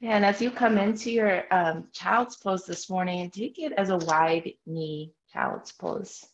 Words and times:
And 0.00 0.24
as 0.24 0.40
you 0.40 0.52
come 0.52 0.78
into 0.78 1.10
your 1.10 1.42
um, 1.52 1.88
child's 1.92 2.36
pose 2.36 2.64
this 2.64 2.88
morning, 2.88 3.30
take 3.30 3.58
it 3.58 3.72
as 3.72 3.90
a 3.90 3.96
wide 3.96 4.52
knee 4.64 5.12
child's 5.32 5.72
pose. 5.72 6.24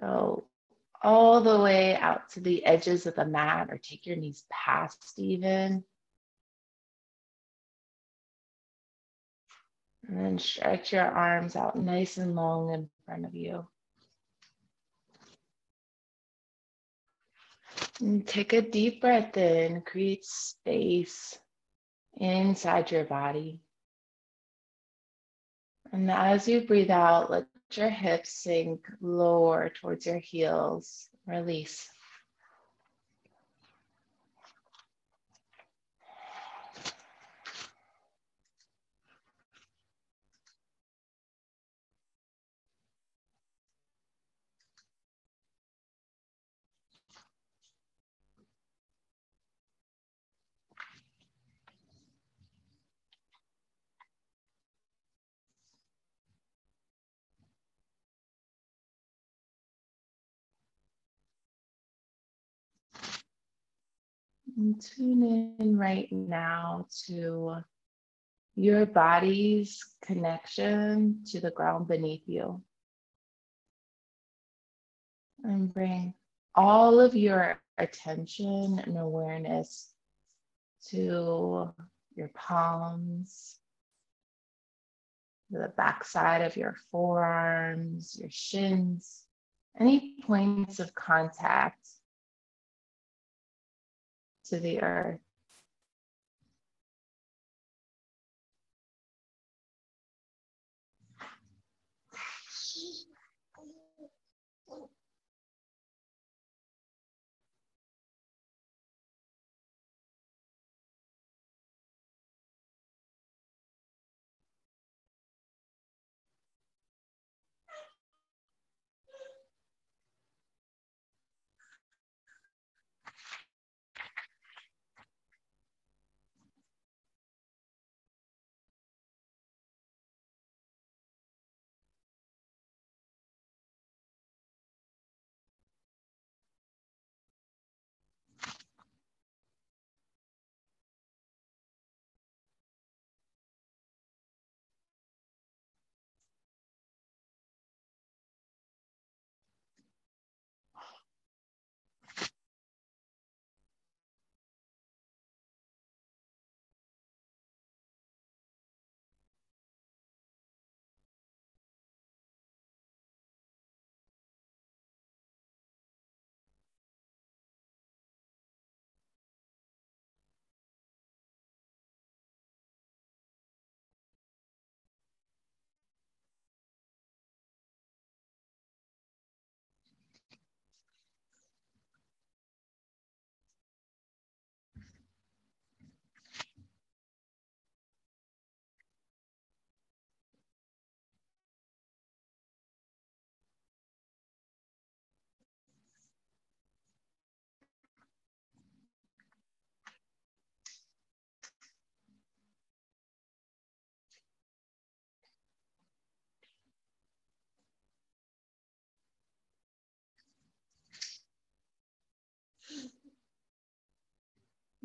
So 0.00 0.46
all 1.02 1.42
the 1.42 1.60
way 1.60 1.94
out 1.94 2.30
to 2.30 2.40
the 2.40 2.64
edges 2.64 3.06
of 3.06 3.16
the 3.16 3.26
mat 3.26 3.68
or 3.70 3.76
take 3.76 4.06
your 4.06 4.16
knees 4.16 4.44
past 4.50 5.12
even. 5.18 5.84
And 10.08 10.24
then 10.24 10.38
stretch 10.38 10.92
your 10.92 11.04
arms 11.04 11.54
out 11.54 11.76
nice 11.76 12.16
and 12.16 12.34
long 12.34 12.72
in 12.72 12.88
front 13.04 13.26
of 13.26 13.34
you. 13.34 13.66
And 18.00 18.26
take 18.26 18.54
a 18.54 18.62
deep 18.62 19.02
breath 19.02 19.36
in, 19.36 19.82
create 19.82 20.24
space 20.24 21.38
inside 22.16 22.90
your 22.90 23.04
body. 23.04 23.60
And 25.92 26.10
as 26.10 26.48
you 26.48 26.62
breathe 26.62 26.90
out, 26.90 27.30
let 27.30 27.46
your 27.74 27.90
hips 27.90 28.30
sink 28.30 28.86
lower 29.00 29.70
towards 29.70 30.06
your 30.06 30.18
heels. 30.18 31.08
Release. 31.26 31.88
And 64.56 64.80
tune 64.80 65.56
in 65.58 65.78
right 65.78 66.08
now 66.12 66.86
to 67.06 67.56
your 68.54 68.84
body's 68.84 69.82
connection 70.02 71.24
to 71.30 71.40
the 71.40 71.50
ground 71.50 71.88
beneath 71.88 72.24
you. 72.26 72.62
And 75.42 75.72
bring 75.72 76.14
all 76.54 77.00
of 77.00 77.14
your 77.14 77.60
attention 77.78 78.78
and 78.78 78.98
awareness 78.98 79.90
to 80.90 81.72
your 82.14 82.30
palms, 82.34 83.58
the 85.50 85.72
backside 85.76 86.42
of 86.42 86.56
your 86.56 86.76
forearms, 86.90 88.16
your 88.20 88.30
shins, 88.30 89.22
any 89.80 90.16
points 90.26 90.78
of 90.78 90.94
contact 90.94 91.88
to 94.52 94.60
the 94.60 94.82
earth. 94.82 95.20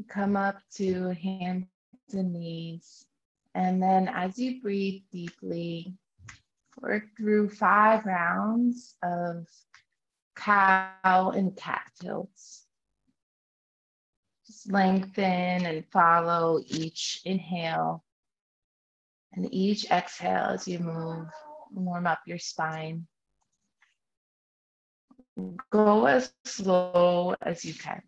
Come 0.08 0.38
up 0.38 0.58
to 0.76 1.10
hands 1.10 1.68
and 2.14 2.34
knees. 2.34 3.06
And 3.54 3.82
then 3.82 4.08
as 4.08 4.38
you 4.38 4.62
breathe 4.62 5.02
deeply, 5.12 5.94
work 6.80 7.04
through 7.18 7.50
five 7.50 8.06
rounds 8.06 8.96
of 9.04 9.48
cow 10.36 11.32
and 11.36 11.56
cat 11.56 11.84
tilts. 12.00 12.66
Just 14.46 14.72
lengthen 14.72 15.66
and 15.66 15.86
follow 15.92 16.62
each 16.68 17.22
inhale 17.26 18.04
and 19.34 19.54
each 19.54 19.90
exhale 19.92 20.52
as 20.52 20.68
you 20.68 20.80
move, 20.80 21.28
warm 21.72 22.08
up 22.08 22.20
your 22.26 22.40
spine. 22.40 23.08
Go 25.70 26.06
as 26.06 26.34
slow 26.46 27.36
as 27.42 27.66
you 27.66 27.74
can. 27.74 28.02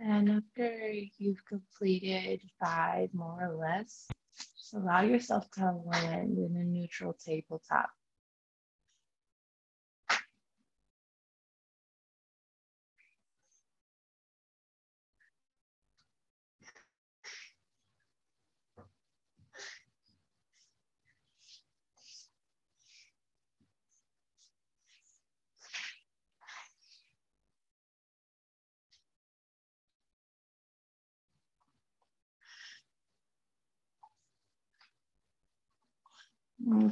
And 0.00 0.30
after 0.30 0.92
you've 1.18 1.44
completed 1.44 2.40
five 2.62 3.12
more 3.12 3.50
or 3.50 3.56
less, 3.56 4.08
just 4.56 4.74
allow 4.74 5.02
yourself 5.02 5.50
to 5.52 5.72
land 5.84 6.38
in 6.38 6.56
a 6.56 6.64
neutral 6.64 7.14
tabletop. 7.14 7.90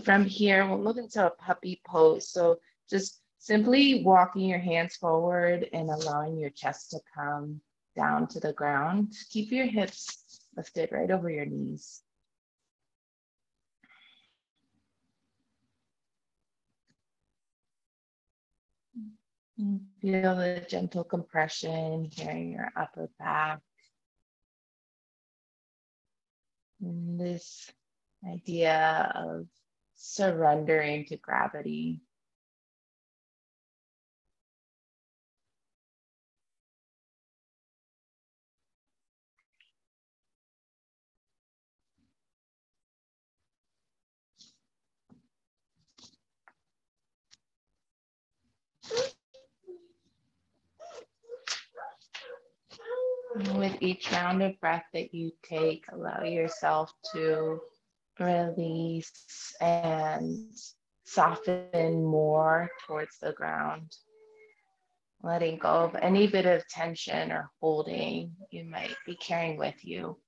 From 0.04 0.24
here, 0.24 0.66
we'll 0.66 0.78
move 0.78 0.96
into 0.96 1.26
a 1.26 1.30
puppy 1.30 1.80
pose. 1.84 2.30
So 2.30 2.60
just 2.88 3.20
simply 3.38 4.02
walking 4.04 4.48
your 4.48 4.60
hands 4.60 4.96
forward 4.96 5.68
and 5.72 5.90
allowing 5.90 6.38
your 6.38 6.50
chest 6.50 6.90
to 6.92 7.00
come 7.14 7.60
down 7.96 8.28
to 8.28 8.40
the 8.40 8.52
ground. 8.52 9.14
Keep 9.30 9.50
your 9.50 9.66
hips 9.66 10.24
lifted 10.56 10.90
right 10.92 11.10
over 11.10 11.28
your 11.28 11.46
knees. 11.46 12.02
Feel 20.00 20.36
the 20.36 20.64
gentle 20.68 21.02
compression 21.02 22.10
here 22.12 22.30
in 22.30 22.50
your 22.50 22.70
upper 22.76 23.10
back. 23.18 23.60
And 26.80 27.18
this 27.18 27.70
idea 28.26 29.12
of 29.14 29.46
surrendering 29.94 31.06
to 31.06 31.16
gravity. 31.16 32.00
With 53.54 53.76
each 53.82 54.10
round 54.12 54.42
of 54.42 54.58
breath 54.60 54.84
that 54.94 55.12
you 55.12 55.30
take, 55.42 55.84
allow 55.92 56.24
yourself 56.24 56.90
to 57.12 57.60
release 58.18 59.54
and 59.60 60.52
soften 61.04 62.04
more 62.04 62.68
towards 62.86 63.18
the 63.18 63.32
ground. 63.32 63.92
Letting 65.22 65.58
go 65.58 65.68
of 65.68 65.96
any 65.96 66.26
bit 66.26 66.46
of 66.46 66.66
tension 66.68 67.32
or 67.32 67.50
holding 67.60 68.32
you 68.50 68.64
might 68.64 68.96
be 69.06 69.16
carrying 69.16 69.56
with 69.56 69.84
you. 69.84 70.18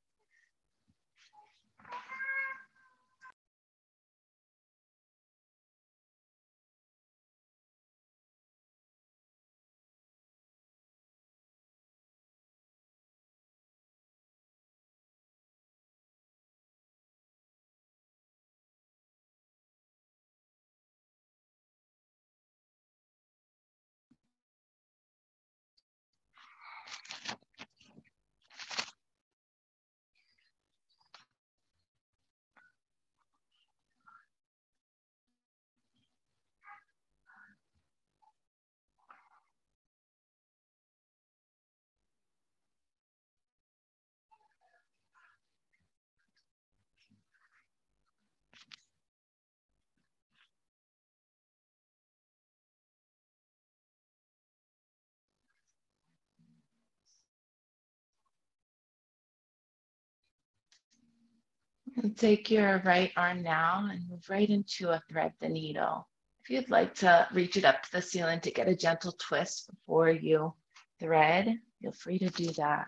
And 62.00 62.16
take 62.16 62.48
your 62.48 62.80
right 62.84 63.10
arm 63.16 63.42
now 63.42 63.88
and 63.90 64.08
move 64.08 64.30
right 64.30 64.48
into 64.48 64.90
a 64.90 65.02
thread 65.10 65.32
the 65.40 65.48
needle. 65.48 66.06
If 66.42 66.50
you'd 66.50 66.70
like 66.70 66.94
to 66.96 67.26
reach 67.32 67.56
it 67.56 67.64
up 67.64 67.82
to 67.82 67.92
the 67.92 68.02
ceiling 68.02 68.38
to 68.42 68.52
get 68.52 68.68
a 68.68 68.76
gentle 68.76 69.12
twist 69.18 69.68
before 69.68 70.08
you 70.08 70.54
thread, 71.00 71.58
feel 71.82 71.90
free 71.90 72.20
to 72.20 72.30
do 72.30 72.52
that. 72.52 72.86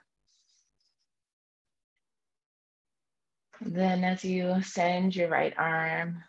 And 3.59 3.75
then 3.75 4.05
as 4.05 4.25
you 4.25 4.63
send 4.63 5.17
your 5.17 5.29
right 5.29 5.55
arm 5.59 6.23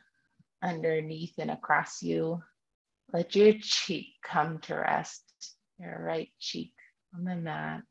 underneath 0.63 1.36
and 1.38 1.51
across 1.51 2.01
you, 2.01 2.42
let 3.13 3.36
your 3.36 3.54
cheek 3.62 4.07
come 4.24 4.57
to 4.60 4.75
rest, 4.75 5.24
your 5.80 6.01
right 6.04 6.30
cheek 6.39 6.74
on 7.16 7.25
the 7.25 7.36
mat. 7.36 7.83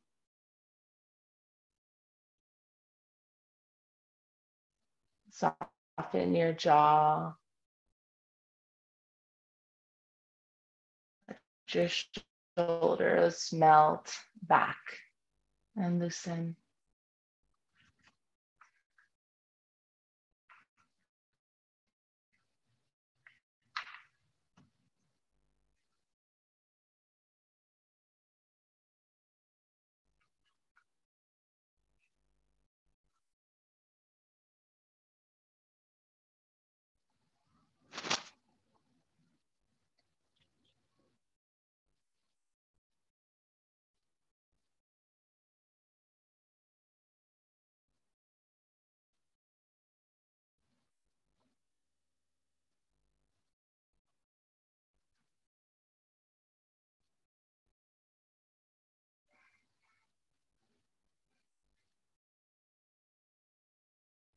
Soften 5.41 6.35
your 6.35 6.53
jaw. 6.53 7.33
Let 11.29 11.39
your 11.69 11.89
shoulders 12.59 13.53
melt 13.53 14.15
back 14.43 14.77
and 15.77 15.99
loosen. 15.99 16.57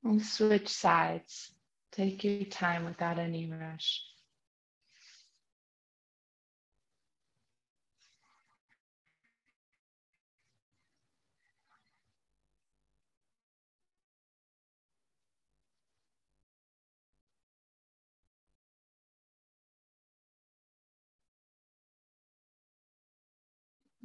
And 0.04 0.22
switch 0.22 0.68
sides. 0.68 1.52
Take 1.92 2.24
your 2.24 2.44
time 2.46 2.86
without 2.86 3.20
any 3.20 3.50
rush. 3.50 4.04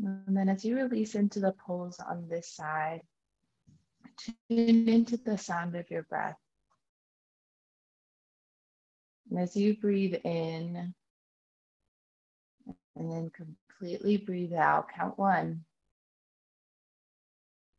And 0.01 0.37
then 0.37 0.49
as 0.49 0.65
you 0.65 0.77
release 0.77 1.15
into 1.17 1.41
the 1.41 1.53
pose 1.53 1.99
on 1.99 2.29
this 2.29 2.49
side, 2.49 3.03
tune 4.19 4.89
into 4.89 5.17
the 5.17 5.39
sound 5.39 5.77
of 5.77 5.91
your 5.91 6.03
breath. 6.03 6.39
And 9.31 9.41
as 9.41 9.57
you 9.57 9.77
breathe 9.77 10.15
in 10.25 10.95
and 12.97 13.13
then 13.13 13.31
completely 13.31 14.17
breathe 14.17 14.55
out, 14.55 14.89
count 14.95 15.19
one. 15.19 15.65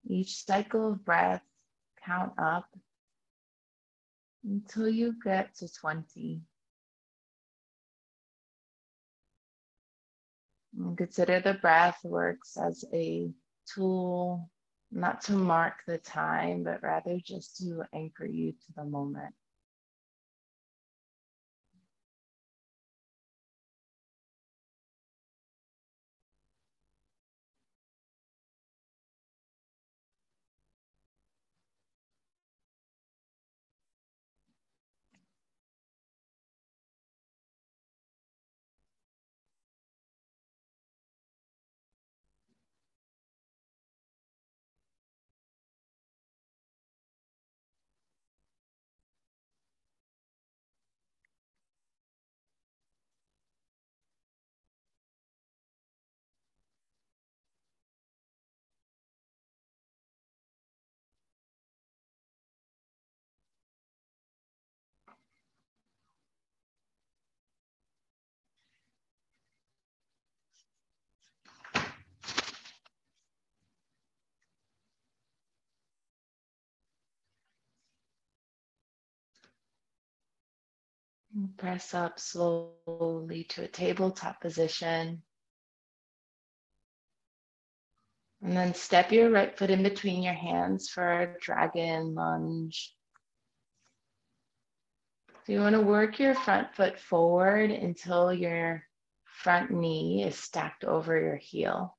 Each 0.08 0.46
cycle 0.46 0.94
of 0.94 1.06
breath, 1.06 1.44
count 2.06 2.34
up 2.38 2.66
until 4.44 4.90
you 4.90 5.16
get 5.24 5.56
to 5.56 5.72
20. 5.72 6.42
And 10.78 10.98
consider 10.98 11.40
the 11.40 11.56
breath 11.56 12.00
works 12.04 12.58
as 12.58 12.86
a 12.94 13.32
tool 13.74 14.50
not 14.92 15.22
to 15.22 15.34
mark 15.34 15.76
the 15.88 15.98
time, 15.98 16.64
but 16.64 16.82
rather 16.84 17.20
just 17.24 17.58
to 17.58 17.84
anchor 17.94 18.26
you 18.26 18.52
to 18.52 18.74
the 18.76 18.84
moment. 18.84 19.34
Press 81.58 81.94
up 81.94 82.20
slowly 82.20 83.46
to 83.50 83.64
a 83.64 83.68
tabletop 83.68 84.42
position. 84.42 85.24
And 88.42 88.56
then 88.56 88.74
step 88.74 89.12
your 89.12 89.30
right 89.30 89.58
foot 89.58 89.70
in 89.70 89.84
between 89.84 90.24
your 90.24 90.34
hands 90.34 90.90
for 90.90 91.22
a 91.22 91.40
dragon 91.40 92.16
lunge. 92.16 92.96
So 95.46 95.54
you 95.54 95.60
want 95.60 95.76
to 95.76 95.82
work 95.82 96.20
your 96.20 96.36
front 96.36 96.76
foot 96.76 97.00
forward 97.00 97.72
until 97.72 98.34
your 98.34 98.84
front 99.26 99.72
knee 99.72 100.24
is 100.24 100.38
stacked 100.38 100.84
over 100.84 101.20
your 101.20 101.38
heel. 101.38 101.98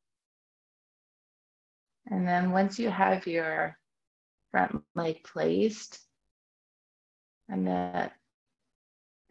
And 2.07 2.27
then 2.27 2.51
once 2.53 2.79
you 2.79 2.91
have 2.91 3.27
your 3.27 3.77
front 4.51 4.83
leg 4.95 5.23
placed, 5.25 6.01
and 7.49 7.67
then 7.67 8.11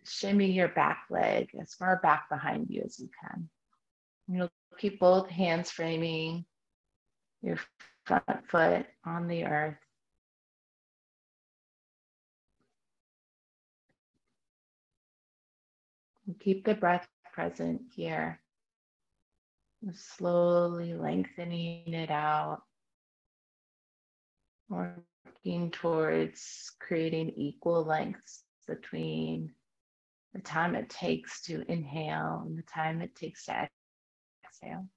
shimmy 0.06 0.51
your 0.51 0.70
back 0.70 1.06
leg 1.10 1.50
as 1.62 1.74
far 1.74 2.00
back 2.01 2.29
behind 2.29 2.68
you 2.70 2.82
as 2.86 3.00
you 3.00 3.10
can. 3.24 3.50
You'll 4.27 4.51
keep 4.77 5.00
both 5.00 5.29
hands 5.29 5.72
framing 5.72 6.46
your 7.41 7.58
front 8.06 8.48
foot 8.48 8.86
on 9.06 9.27
the 9.27 9.46
earth. 9.46 9.77
keep 16.39 16.65
the 16.65 16.75
breath 16.75 17.08
present 17.34 17.82
here. 17.96 18.39
Slowly 19.94 20.94
lengthening 20.94 21.94
it 21.94 22.12
out. 22.12 22.62
Working 24.70 25.72
towards 25.72 26.72
creating 26.79 27.32
equal 27.36 27.84
lengths 27.84 28.44
between 28.68 29.53
the 30.33 30.41
time 30.41 30.75
it 30.75 30.89
takes 30.89 31.41
to 31.43 31.63
inhale 31.71 32.43
and 32.45 32.57
the 32.57 32.63
time 32.63 33.01
it 33.01 33.15
takes 33.15 33.45
to 33.45 33.67
exhale. 34.45 34.88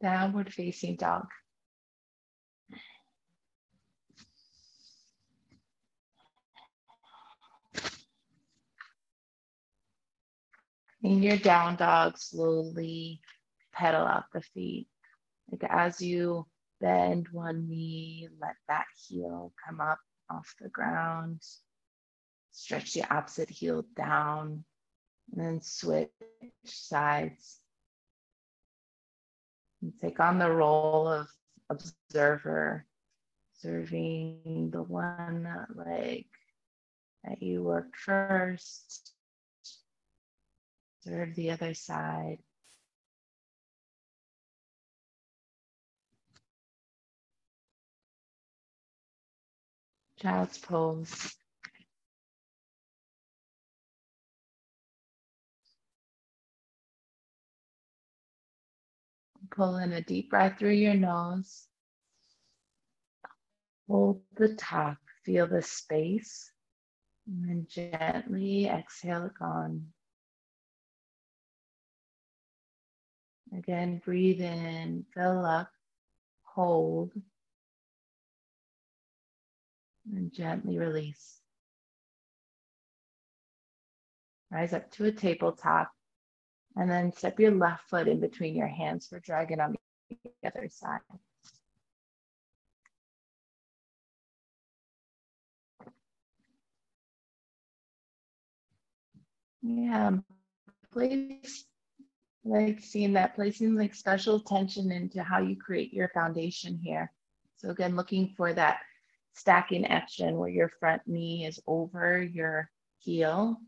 Downward 0.00 0.52
facing 0.52 0.96
dog. 0.96 1.26
In 11.02 11.22
your 11.22 11.36
down 11.36 11.76
dog, 11.76 12.18
slowly 12.18 13.20
pedal 13.72 14.04
out 14.04 14.24
the 14.32 14.40
feet. 14.40 14.88
Like 15.50 15.70
as 15.70 16.00
you 16.00 16.46
bend 16.80 17.28
one 17.32 17.68
knee, 17.68 18.28
let 18.40 18.56
that 18.68 18.86
heel 19.08 19.52
come 19.64 19.80
up 19.80 19.98
off 20.30 20.54
the 20.60 20.68
ground. 20.68 21.42
Stretch 22.50 22.94
the 22.94 23.12
opposite 23.14 23.48
heel 23.48 23.84
down 23.96 24.64
and 25.32 25.40
then 25.44 25.62
switch 25.62 26.10
sides. 26.64 27.60
Take 30.00 30.18
on 30.18 30.38
the 30.38 30.50
role 30.50 31.06
of 31.08 31.28
observer, 31.70 32.84
observing 33.54 34.70
the 34.72 34.82
one 34.82 35.48
leg 35.74 36.26
that 37.24 37.42
you 37.42 37.62
worked 37.62 37.96
first. 37.96 39.12
Observe 41.06 41.34
the 41.36 41.50
other 41.52 41.74
side. 41.74 42.38
Child's 50.20 50.58
pose. 50.58 51.36
Pull 59.58 59.78
in 59.78 59.92
a 59.92 60.00
deep 60.00 60.30
breath 60.30 60.56
through 60.56 60.70
your 60.70 60.94
nose. 60.94 61.66
Hold 63.88 64.22
the 64.36 64.54
top, 64.54 64.98
feel 65.24 65.48
the 65.48 65.62
space, 65.62 66.52
and 67.26 67.48
then 67.48 67.66
gently 67.68 68.68
exhale 68.68 69.24
it 69.26 69.32
gone. 69.36 69.88
Again, 73.52 74.00
breathe 74.04 74.40
in, 74.40 75.04
fill 75.12 75.44
up, 75.44 75.72
hold, 76.44 77.10
and 80.14 80.32
gently 80.32 80.78
release. 80.78 81.40
Rise 84.52 84.72
up 84.72 84.88
to 84.92 85.06
a 85.06 85.10
tabletop. 85.10 85.90
And 86.76 86.90
then 86.90 87.12
step 87.12 87.40
your 87.40 87.50
left 87.52 87.88
foot 87.88 88.08
in 88.08 88.20
between 88.20 88.54
your 88.54 88.68
hands 88.68 89.06
for 89.06 89.18
dragon 89.20 89.60
on 89.60 89.74
the 90.10 90.18
other 90.46 90.68
side. 90.68 91.00
Yeah, 99.62 100.12
place 100.92 101.64
like 102.44 102.80
seeing 102.80 103.12
that 103.12 103.34
placing 103.34 103.74
like 103.74 103.94
special 103.94 104.36
attention 104.36 104.90
into 104.92 105.22
how 105.22 105.40
you 105.40 105.56
create 105.56 105.92
your 105.92 106.08
foundation 106.08 106.78
here. 106.82 107.12
So 107.56 107.70
again, 107.70 107.96
looking 107.96 108.34
for 108.36 108.52
that 108.52 108.78
stacking 109.34 109.86
action 109.86 110.38
where 110.38 110.48
your 110.48 110.70
front 110.80 111.02
knee 111.06 111.44
is 111.44 111.60
over 111.66 112.22
your 112.22 112.70
heel 112.98 113.60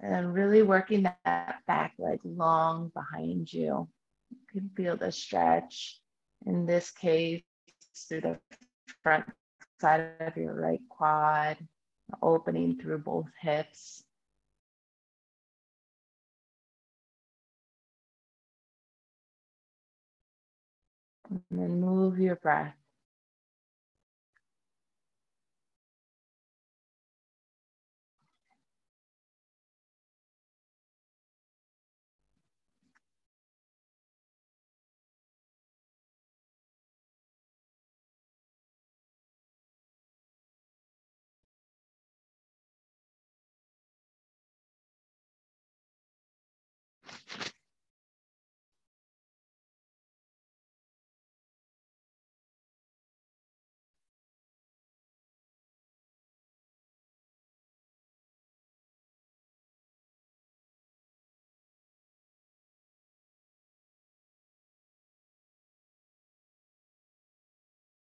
and 0.00 0.34
really 0.34 0.62
working 0.62 1.04
that 1.04 1.58
back 1.66 1.94
leg 1.98 2.20
long 2.24 2.90
behind 2.94 3.52
you. 3.52 3.88
You 4.30 4.38
can 4.52 4.70
feel 4.76 4.96
the 4.96 5.12
stretch 5.12 6.00
in 6.46 6.66
this 6.66 6.90
case 6.90 7.42
through 8.08 8.20
the 8.22 8.38
front 9.02 9.24
side 9.80 10.10
of 10.20 10.36
your 10.36 10.54
right 10.54 10.80
quad, 10.88 11.56
opening 12.22 12.78
through 12.78 12.98
both 12.98 13.26
hips. 13.40 14.02
And 21.30 21.42
then 21.50 21.80
move 21.80 22.18
your 22.18 22.36
breath. 22.36 22.74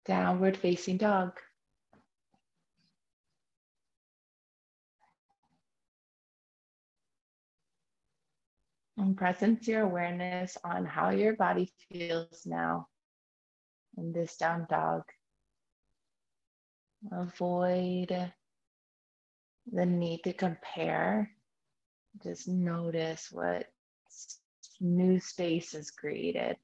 Downward 0.07 0.55
facing 0.55 0.97
dog. 0.97 1.33
And 8.97 9.15
presence 9.15 9.67
your 9.67 9.81
awareness 9.81 10.57
on 10.63 10.85
how 10.85 11.11
your 11.11 11.35
body 11.35 11.71
feels 11.91 12.45
now 12.45 12.87
in 13.97 14.11
this 14.13 14.37
down 14.37 14.65
dog. 14.69 15.03
Avoid 17.11 18.31
the 19.71 19.85
need 19.85 20.21
to 20.23 20.33
compare. 20.33 21.29
Just 22.23 22.47
notice 22.47 23.27
what 23.31 23.67
new 24.79 25.19
space 25.19 25.75
is 25.75 25.91
created. 25.91 26.57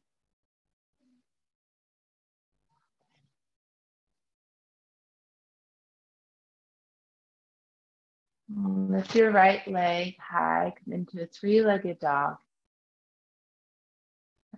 Lift 8.50 9.16
your 9.16 9.32
right 9.32 9.66
leg 9.68 10.16
high, 10.20 10.74
come 10.84 10.94
into 10.94 11.22
a 11.22 11.26
three-legged 11.26 12.00
dog. 12.00 12.38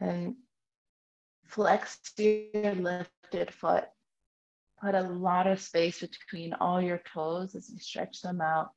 And 0.01 0.36
flex 1.46 2.00
your 2.18 2.75
lifted 2.75 3.54
foot. 3.54 3.86
Put 4.82 4.96
a 4.96 5.01
lot 5.01 5.48
of 5.48 5.62
space 5.62 6.01
between 6.01 6.54
all 6.54 6.82
your 6.82 7.01
toes 7.13 7.56
as 7.56 7.70
you 7.70 7.80
stretch 7.80 8.22
them 8.22 8.42
out. 8.42 8.72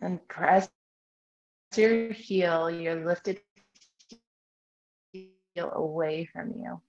And 0.00 0.26
press 0.28 0.68
your 1.74 2.12
heel, 2.12 2.70
your 2.70 3.04
lifted 3.04 3.40
heel 5.12 5.70
away 5.72 6.28
from 6.32 6.52
you. 6.52 6.80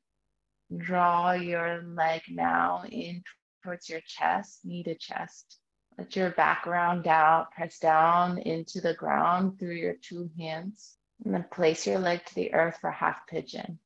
Draw 0.76 1.34
your 1.34 1.84
leg 1.84 2.22
now 2.30 2.84
in 2.90 3.24
towards 3.68 3.90
your 3.90 4.00
chest, 4.08 4.62
knee 4.64 4.82
to 4.82 4.96
chest. 4.96 5.60
Let 5.98 6.16
your 6.16 6.30
back 6.30 6.66
round 6.66 7.06
out, 7.06 7.52
press 7.52 7.80
down 7.80 8.38
into 8.38 8.80
the 8.80 8.94
ground 8.94 9.60
through 9.60 9.76
your 9.76 9.96
two 10.02 10.30
hands, 10.40 10.96
and 11.26 11.34
then 11.34 11.44
place 11.52 11.86
your 11.86 12.00
leg 12.00 12.24
to 12.26 12.36
the 12.36 12.54
earth 12.54 12.78
for 12.80 12.92
half 12.92 13.28
pigeon. 13.28 13.78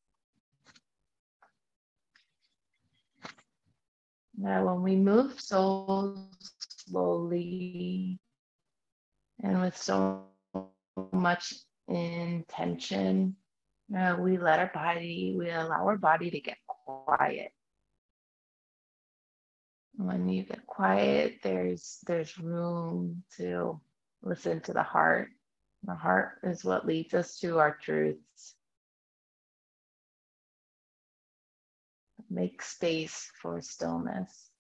Now, 4.37 4.65
when 4.65 4.83
we 4.83 4.95
move 4.97 5.41
so 5.41 6.27
slowly 6.59 8.19
and 9.41 9.61
with 9.61 9.77
so 9.77 10.25
much 11.11 11.55
intention, 11.87 13.35
uh, 13.97 14.15
we 14.19 14.37
let 14.37 14.59
our 14.59 14.71
body, 14.71 15.35
we 15.35 15.49
allow 15.49 15.87
our 15.87 15.97
body 15.97 16.29
to 16.29 16.39
get 16.39 16.57
quiet 16.67 17.51
when 20.07 20.29
you 20.29 20.43
get 20.43 20.65
quiet 20.67 21.39
there's 21.43 21.99
there's 22.07 22.37
room 22.37 23.23
to 23.37 23.79
listen 24.23 24.61
to 24.61 24.73
the 24.73 24.83
heart. 24.83 25.29
The 25.83 25.95
heart 25.95 26.39
is 26.43 26.63
what 26.63 26.85
leads 26.85 27.13
us 27.13 27.39
to 27.39 27.59
our 27.59 27.75
truths. 27.81 28.55
Make 32.29 32.61
space 32.61 33.31
for 33.41 33.61
stillness 33.61 34.50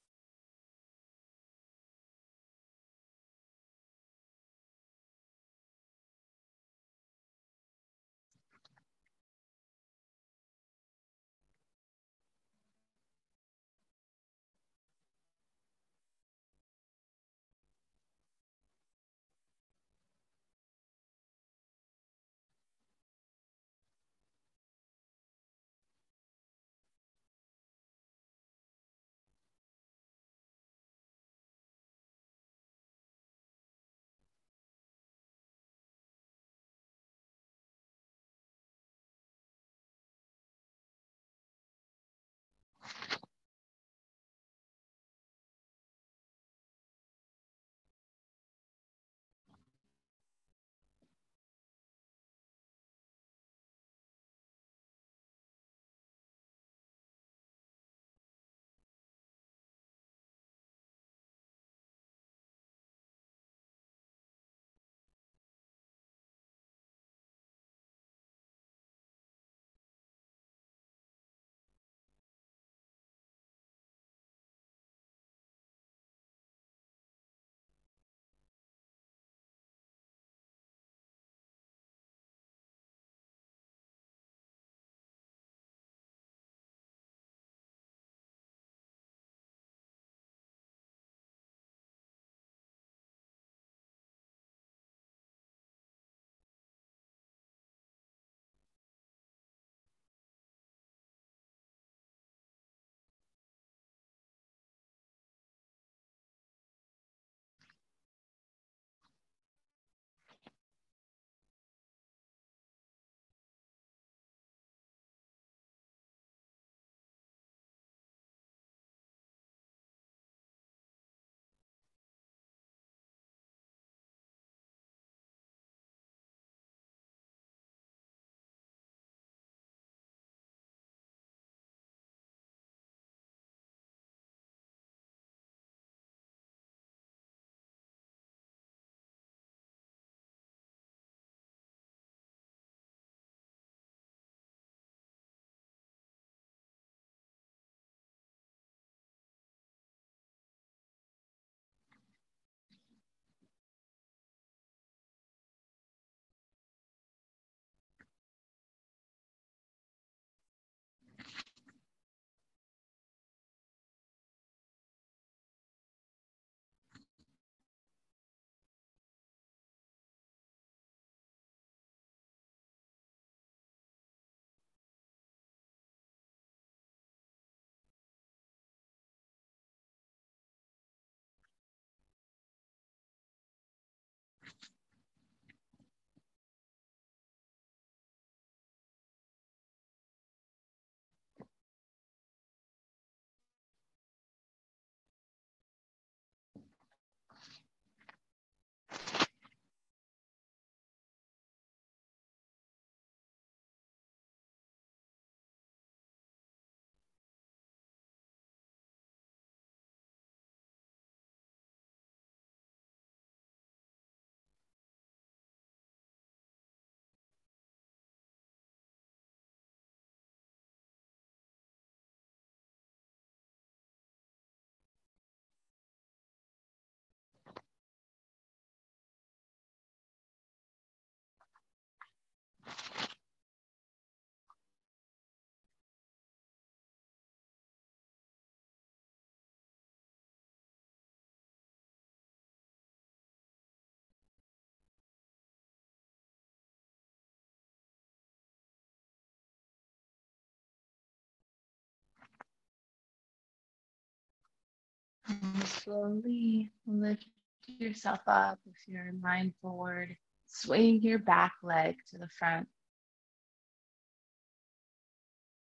And 255.31 255.63
slowly 255.65 256.71
lift 256.85 257.25
yourself 257.65 258.19
up 258.27 258.59
with 258.65 258.75
your 258.85 259.13
mind 259.13 259.53
forward, 259.61 260.17
swing 260.47 261.01
your 261.01 261.19
back 261.19 261.53
leg 261.63 261.95
to 262.09 262.17
the 262.17 262.27
front. 262.27 262.67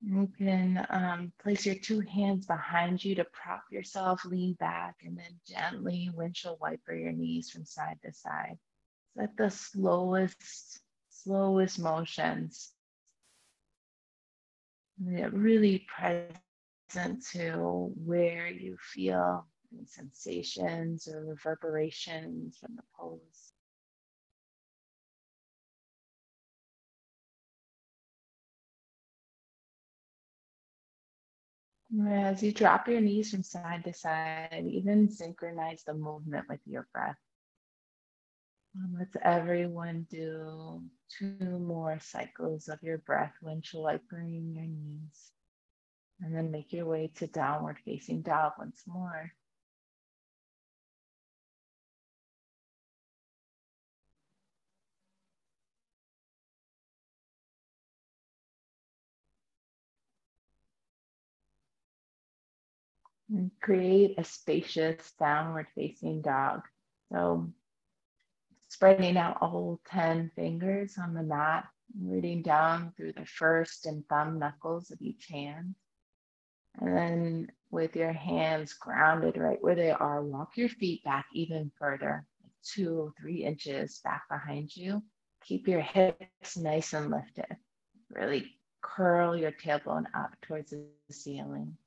You 0.01 0.29
can 0.37 0.85
um, 0.91 1.33
place 1.41 1.65
your 1.65 1.75
two 1.75 2.01
hands 2.01 2.45
behind 2.45 3.03
you 3.03 3.15
to 3.15 3.25
prop 3.25 3.63
yourself, 3.71 4.23
lean 4.25 4.53
back, 4.53 4.97
and 5.03 5.17
then 5.17 5.39
gently 5.47 6.11
windshield 6.13 6.59
wiper 6.61 6.93
your 6.93 7.11
knees 7.11 7.49
from 7.49 7.65
side 7.65 7.97
to 8.05 8.13
side. 8.13 8.59
Let 9.15 9.35
the 9.37 9.49
slowest, 9.49 10.81
slowest 11.09 11.79
motions. 11.79 12.71
Get 15.03 15.33
really 15.33 15.87
present 15.87 16.37
to 16.89 17.91
where 18.05 18.47
you 18.47 18.77
feel 18.93 19.45
any 19.73 19.85
sensations 19.85 21.07
or 21.07 21.25
reverberations 21.25 22.57
from 22.57 22.75
the 22.75 22.83
pose. 22.97 23.53
As 32.05 32.43
you 32.43 32.51
drop 32.51 32.87
your 32.87 33.01
knees 33.01 33.31
from 33.31 33.43
side 33.43 33.83
to 33.85 33.93
side, 33.93 34.65
even 34.69 35.09
synchronize 35.09 35.83
the 35.83 35.93
movement 35.93 36.45
with 36.49 36.59
your 36.65 36.87
breath. 36.93 37.15
Um, 38.75 38.95
let's 38.99 39.15
everyone 39.23 40.05
do 40.09 40.83
two 41.17 41.59
more 41.59 41.97
cycles 41.99 42.67
of 42.67 42.83
your 42.83 42.99
breath 42.99 43.33
windshield 43.41 43.85
wipering 43.85 44.53
your 44.53 44.65
knees. 44.65 45.31
And 46.21 46.35
then 46.35 46.51
make 46.51 46.73
your 46.73 46.85
way 46.85 47.11
to 47.17 47.27
downward 47.27 47.77
facing 47.85 48.21
dog 48.21 48.53
once 48.57 48.81
more. 48.87 49.31
And 63.29 63.51
create 63.61 64.15
a 64.17 64.23
spacious 64.23 65.11
downward 65.19 65.67
facing 65.75 66.21
dog. 66.21 66.61
So 67.11 67.51
spreading 68.69 69.17
out 69.17 69.37
all 69.41 69.79
10 69.89 70.31
fingers 70.35 70.97
on 70.97 71.13
the 71.13 71.23
mat, 71.23 71.65
reading 72.01 72.41
down 72.41 72.93
through 72.95 73.13
the 73.13 73.25
first 73.25 73.85
and 73.85 74.07
thumb 74.07 74.39
knuckles 74.39 74.91
of 74.91 75.01
each 75.01 75.27
hand. 75.27 75.75
And 76.79 76.95
then 76.95 77.47
with 77.71 77.95
your 77.95 78.13
hands 78.13 78.73
grounded 78.73 79.37
right 79.37 79.61
where 79.61 79.75
they 79.75 79.91
are, 79.91 80.23
walk 80.23 80.57
your 80.57 80.69
feet 80.69 81.03
back 81.03 81.25
even 81.33 81.71
further, 81.77 82.25
like 82.43 82.51
two 82.63 82.99
or 82.99 83.13
three 83.19 83.43
inches 83.43 83.99
back 84.03 84.23
behind 84.29 84.75
you. 84.75 85.01
Keep 85.43 85.67
your 85.67 85.81
hips 85.81 86.57
nice 86.57 86.93
and 86.93 87.09
lifted. 87.09 87.57
Really 88.09 88.53
curl 88.81 89.35
your 89.35 89.51
tailbone 89.51 90.05
up 90.13 90.31
towards 90.41 90.71
the 90.71 90.85
ceiling. 91.11 91.77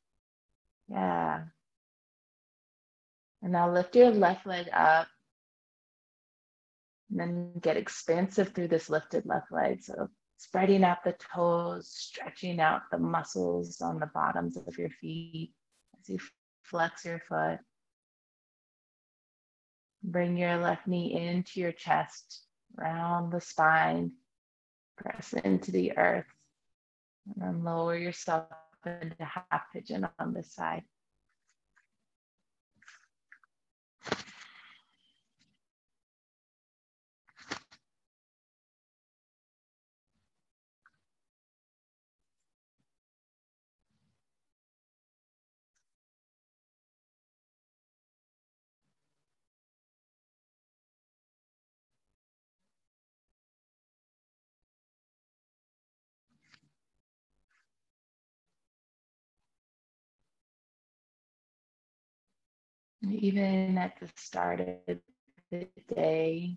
Yeah. 0.89 1.43
And 3.43 3.53
now 3.53 3.73
lift 3.73 3.97
your 3.97 4.11
left 4.11 4.47
leg 4.47 4.67
up. 4.73 5.09
And 7.11 7.21
then 7.21 7.53
get 7.61 7.77
expansive 7.77 8.51
through 8.51 8.69
this 8.69 8.91
lifted 8.91 9.27
left 9.27 9.51
leg. 9.51 9.83
So 9.83 10.09
spreading 10.41 10.85
out 10.85 11.05
the 11.05 11.15
toes, 11.35 11.91
stretching 11.91 12.61
out 12.61 12.81
the 12.91 12.97
muscles 12.97 13.83
on 13.83 14.01
the 14.01 14.07
bottoms 14.07 14.57
of 14.57 14.79
your 14.79 14.89
feet 14.89 15.53
as 16.01 16.09
you 16.09 16.19
flex 16.63 17.05
your 17.05 17.21
foot. 17.29 17.59
Bring 20.03 20.39
your 20.39 20.57
left 20.57 20.87
knee 20.87 21.15
into 21.15 21.61
your 21.61 21.73
chest, 21.73 22.47
round 22.75 23.31
the 23.31 23.41
spine, 23.43 24.13
press 24.97 25.35
into 25.35 25.73
the 25.73 25.99
earth, 25.99 26.33
and 27.27 27.45
then 27.45 27.63
lower 27.63 27.95
yourself 27.99 28.47
into 28.87 29.23
half 29.23 29.65
pigeon 29.75 30.09
on 30.19 30.33
this 30.33 30.55
side. 30.55 30.85
Even 63.15 63.79
at 63.79 63.99
the 64.01 64.09
start 64.17 64.61
of 64.61 64.99
the 65.51 65.69
day, 65.95 66.57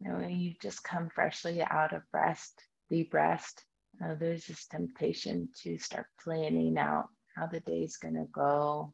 when 0.00 0.40
you 0.40 0.54
just 0.60 0.82
come 0.82 1.10
freshly 1.14 1.62
out 1.62 1.92
of 1.92 2.02
rest, 2.12 2.62
deep 2.88 3.12
rest, 3.14 3.64
uh, 4.04 4.14
there's 4.18 4.46
this 4.46 4.66
temptation 4.66 5.48
to 5.62 5.78
start 5.78 6.06
planning 6.22 6.78
out 6.78 7.08
how 7.36 7.46
the 7.46 7.60
day's 7.60 7.96
going 7.96 8.14
to 8.14 8.26
go, 8.32 8.92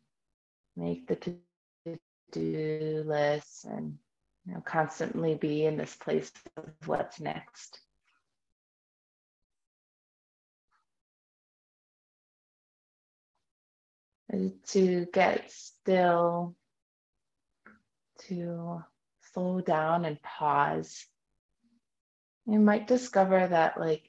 make 0.77 1.07
the 1.07 1.17
to-do 1.17 3.05
lists, 3.07 3.65
and 3.65 3.97
you 4.47 4.55
know, 4.55 4.61
constantly 4.61 5.35
be 5.35 5.65
in 5.65 5.77
this 5.77 5.95
place 5.97 6.33
of 6.57 6.71
what's 6.87 7.21
next. 7.21 7.81
to 14.69 15.07
get 15.13 15.51
still, 15.51 16.55
to 18.29 18.83
slow 19.33 19.61
down 19.61 20.05
and 20.05 20.21
pause. 20.23 21.07
You 22.47 22.59
might 22.59 22.87
discover 22.87 23.47
that, 23.47 23.79
like, 23.79 24.09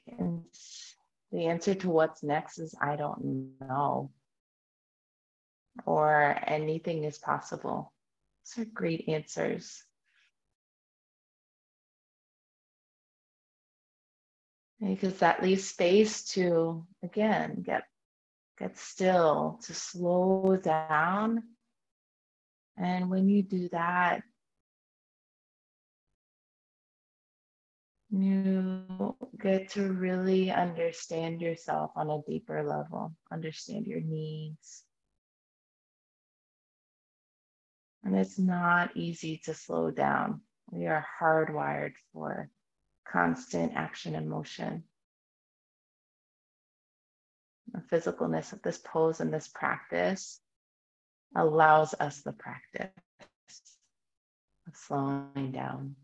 the 1.32 1.46
answer 1.46 1.74
to 1.74 1.90
what's 1.90 2.22
next 2.22 2.58
is 2.58 2.74
I 2.80 2.96
don't 2.96 3.54
know, 3.60 4.12
or 5.84 6.38
anything 6.46 7.04
is 7.04 7.18
possible. 7.18 7.92
Those 8.56 8.64
are 8.64 8.70
great 8.70 9.08
answers. 9.08 9.82
Because 14.80 15.18
that 15.18 15.42
leaves 15.42 15.64
space 15.64 16.24
to, 16.34 16.86
again, 17.02 17.62
get 17.62 17.82
Get 18.58 18.76
still, 18.76 19.60
to 19.66 19.72
slow 19.72 20.58
down. 20.60 21.44
And 22.80 23.10
when 23.10 23.28
you 23.28 23.42
do 23.42 23.68
that, 23.70 24.22
you 28.10 29.16
get 29.40 29.70
to 29.70 29.92
really 29.92 30.50
understand 30.50 31.40
yourself 31.42 31.90
on 31.96 32.08
a 32.10 32.22
deeper 32.26 32.62
level, 32.62 33.14
understand 33.32 33.86
your 33.86 34.00
needs. 34.00 34.84
And 38.04 38.16
it's 38.16 38.38
not 38.38 38.96
easy 38.96 39.40
to 39.44 39.54
slow 39.54 39.90
down. 39.90 40.40
We 40.70 40.86
are 40.86 41.04
hardwired 41.20 41.94
for 42.12 42.48
constant 43.10 43.72
action 43.74 44.14
and 44.14 44.28
motion 44.28 44.84
the 47.72 47.80
physicalness 47.80 48.52
of 48.52 48.62
this 48.62 48.78
pose 48.78 49.20
and 49.20 49.32
this 49.32 49.48
practice 49.48 50.40
allows 51.36 51.94
us 52.00 52.22
the 52.22 52.32
practice 52.32 52.90
of 54.66 54.76
slowing 54.76 55.52
down. 55.52 55.96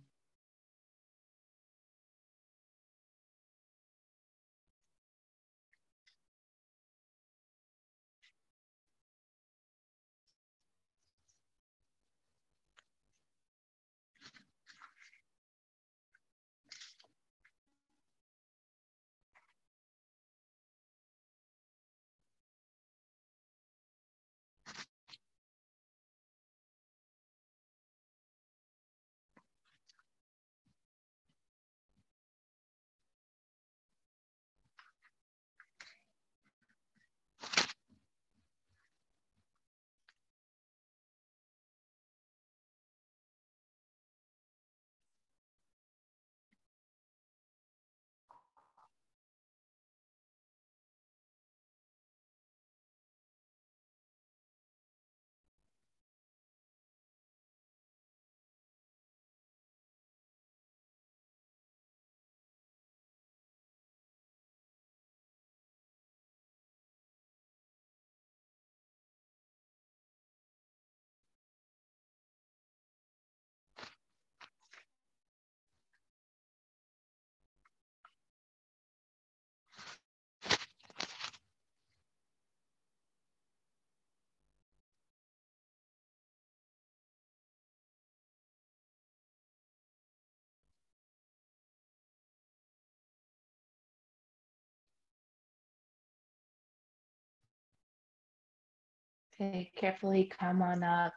Okay, 99.41 99.73
carefully 99.77 100.31
come 100.39 100.63
on 100.63 100.85
up 100.85 101.13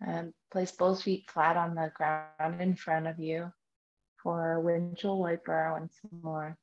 and 0.00 0.32
place 0.50 0.72
both 0.72 1.02
feet 1.02 1.30
flat 1.30 1.56
on 1.56 1.74
the 1.74 1.92
ground 1.94 2.60
in 2.60 2.74
front 2.74 3.06
of 3.06 3.18
you 3.20 3.52
for 4.22 4.60
windshield 4.60 5.20
wiper 5.20 5.72
once 5.72 6.00
more. 6.22 6.58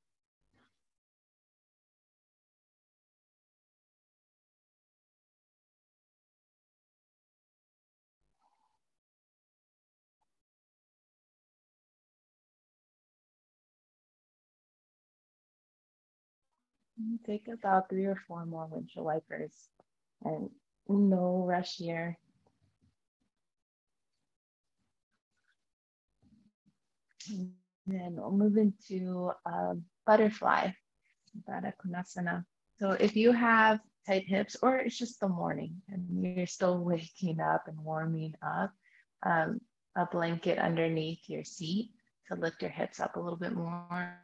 Take 17.26 17.48
about 17.48 17.90
three 17.90 18.06
or 18.06 18.16
four 18.28 18.46
more 18.46 18.68
windshield 18.68 19.06
wipers 19.06 19.70
and 20.24 20.50
no 20.92 21.44
rush 21.46 21.78
here. 21.78 22.18
And 27.30 27.52
then 27.86 28.16
we'll 28.16 28.32
move 28.32 28.58
into 28.58 29.32
a 29.46 29.76
butterfly, 30.06 30.72
Baddha 31.48 31.74
Konasana. 31.84 32.46
So 32.80 32.92
if 32.92 33.16
you 33.16 33.32
have 33.32 33.80
tight 34.08 34.28
hips 34.28 34.56
or 34.62 34.78
it's 34.78 34.98
just 34.98 35.20
the 35.20 35.28
morning 35.28 35.82
and 35.90 36.36
you're 36.36 36.48
still 36.48 36.80
waking 36.80 37.40
up 37.40 37.68
and 37.68 37.78
warming 37.80 38.34
up, 38.42 38.72
um, 39.24 39.62
a 39.96 40.06
blanket 40.06 40.58
underneath 40.58 41.20
your 41.28 41.44
seat 41.44 41.92
to 42.28 42.36
lift 42.36 42.62
your 42.62 42.72
hips 42.72 43.00
up 43.00 43.16
a 43.16 43.20
little 43.20 43.38
bit 43.38 43.54
more 43.54 44.18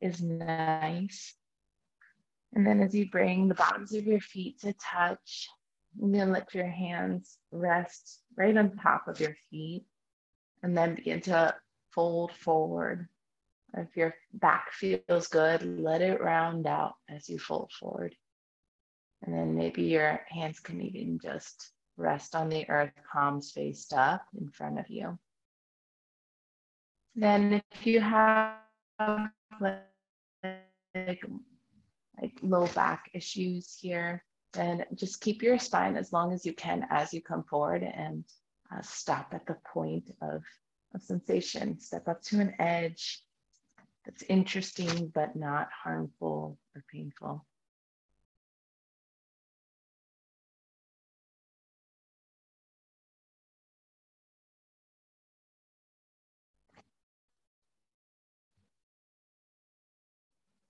is 0.00 0.20
nice. 0.20 1.34
And 2.54 2.66
then 2.66 2.80
as 2.80 2.94
you 2.94 3.08
bring 3.10 3.48
the 3.48 3.54
bottoms 3.54 3.94
of 3.94 4.04
your 4.04 4.20
feet 4.20 4.60
to 4.60 4.74
touch, 4.74 5.48
and 6.00 6.14
then 6.14 6.32
let 6.32 6.54
your 6.54 6.66
hands 6.66 7.38
rest 7.50 8.20
right 8.36 8.56
on 8.56 8.76
top 8.76 9.08
of 9.08 9.20
your 9.20 9.34
feet 9.50 9.84
and 10.62 10.76
then 10.76 10.94
begin 10.94 11.20
to 11.22 11.54
fold 11.92 12.32
forward. 12.32 13.08
If 13.76 13.96
your 13.96 14.14
back 14.32 14.72
feels 14.72 15.28
good, 15.28 15.62
let 15.80 16.02
it 16.02 16.20
round 16.20 16.66
out 16.66 16.94
as 17.08 17.28
you 17.28 17.38
fold 17.38 17.72
forward. 17.78 18.14
And 19.22 19.34
then 19.34 19.56
maybe 19.56 19.82
your 19.82 20.20
hands 20.28 20.60
can 20.60 20.80
even 20.80 21.18
just 21.18 21.72
rest 21.96 22.34
on 22.34 22.48
the 22.48 22.68
earth, 22.68 22.92
palms 23.12 23.50
faced 23.52 23.92
up 23.92 24.22
in 24.38 24.50
front 24.50 24.78
of 24.78 24.88
you. 24.88 25.18
Then 27.14 27.62
if 27.72 27.86
you 27.86 28.00
have 28.00 28.58
like, 29.60 29.82
like 30.94 32.38
low 32.42 32.66
back 32.68 33.10
issues 33.14 33.78
here, 33.80 34.22
then 34.52 34.84
just 34.94 35.20
keep 35.20 35.42
your 35.42 35.58
spine 35.58 35.96
as 35.96 36.12
long 36.12 36.32
as 36.32 36.46
you 36.46 36.52
can 36.52 36.86
as 36.90 37.12
you 37.12 37.20
come 37.20 37.44
forward 37.44 37.82
and 37.82 38.24
uh, 38.74 38.80
stop 38.82 39.28
at 39.32 39.46
the 39.46 39.56
point 39.72 40.10
of, 40.22 40.42
of 40.94 41.02
sensation. 41.02 41.78
Step 41.78 42.08
up 42.08 42.22
to 42.22 42.40
an 42.40 42.54
edge 42.58 43.20
that's 44.04 44.22
interesting 44.28 45.10
but 45.14 45.36
not 45.36 45.68
harmful 45.82 46.58
or 46.74 46.84
painful. 46.92 47.44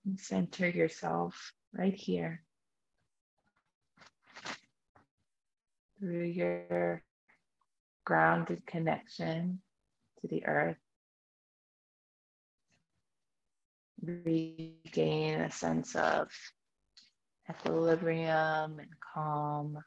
And 0.05 0.19
center 0.19 0.69
yourself 0.69 1.51
right 1.73 1.93
here. 1.93 2.46
Through 5.99 6.25
your 6.25 7.01
grounded 8.05 8.65
connection 8.65 9.61
to 10.21 10.27
the 10.27 10.45
earth. 10.45 10.77
Regain 14.01 15.41
a 15.41 15.51
sense 15.51 15.95
of 15.95 16.29
equilibrium 17.49 18.79
and 18.79 18.93
calm. 19.13 19.79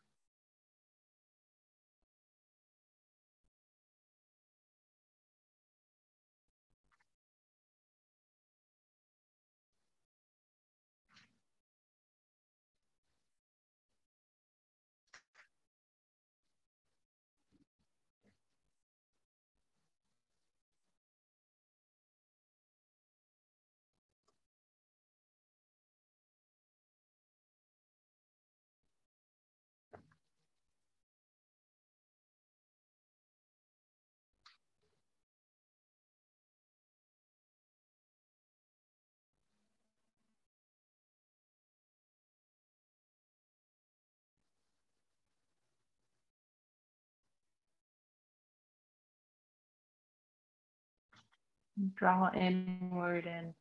Draw 51.97 52.33
inward 52.35 53.27
and 53.27 53.55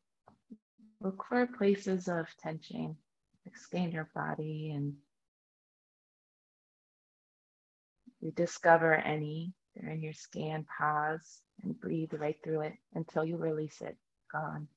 look 1.01 1.23
for 1.29 1.47
places 1.47 2.07
of 2.07 2.27
tension. 2.41 2.97
Like 3.45 3.57
scan 3.57 3.91
your 3.91 4.09
body 4.13 4.71
and 4.75 4.95
you 8.19 8.31
discover 8.31 8.93
any 8.95 9.53
during 9.79 10.01
your 10.01 10.13
scan, 10.13 10.65
pause 10.77 11.41
and 11.63 11.79
breathe 11.79 12.13
right 12.13 12.37
through 12.43 12.61
it 12.61 12.73
until 12.93 13.23
you 13.23 13.37
release 13.37 13.81
it. 13.81 13.97
Gone. 14.31 14.67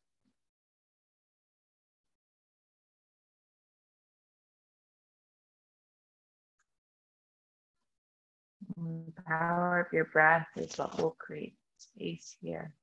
the 8.76 9.22
power 9.26 9.80
of 9.80 9.92
your 9.92 10.06
breath 10.06 10.46
is 10.56 10.76
what 10.76 11.00
will 11.00 11.16
create 11.18 11.54
space 11.76 12.36
here. 12.40 12.74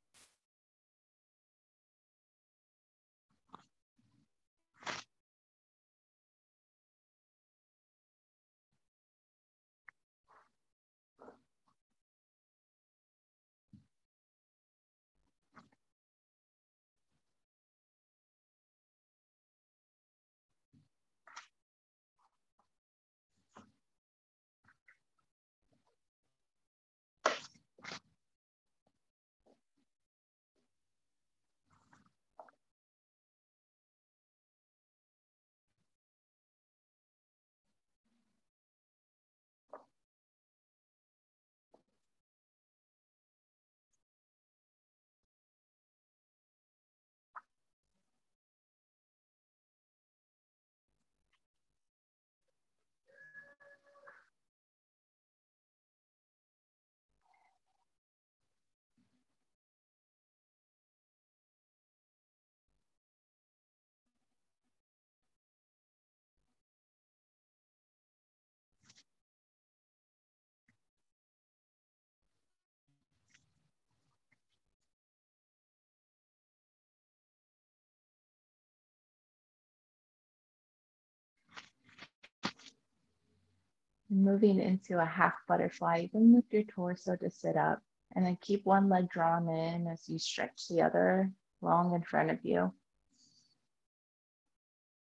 Moving 84.10 84.60
into 84.60 85.00
a 85.00 85.06
half 85.06 85.36
butterfly, 85.48 85.98
you 85.98 86.10
can 86.10 86.34
lift 86.34 86.52
your 86.52 86.64
torso 86.64 87.16
to 87.16 87.30
sit 87.30 87.56
up 87.56 87.80
and 88.16 88.26
then 88.26 88.38
keep 88.42 88.66
one 88.66 88.90
leg 88.90 89.10
drawn 89.10 89.48
in 89.50 89.88
as 89.88 90.10
you 90.10 90.18
stretch 90.18 90.68
the 90.68 90.82
other 90.82 91.32
long 91.62 91.94
in 91.94 92.02
front 92.02 92.32
of 92.32 92.40
you. 92.44 92.74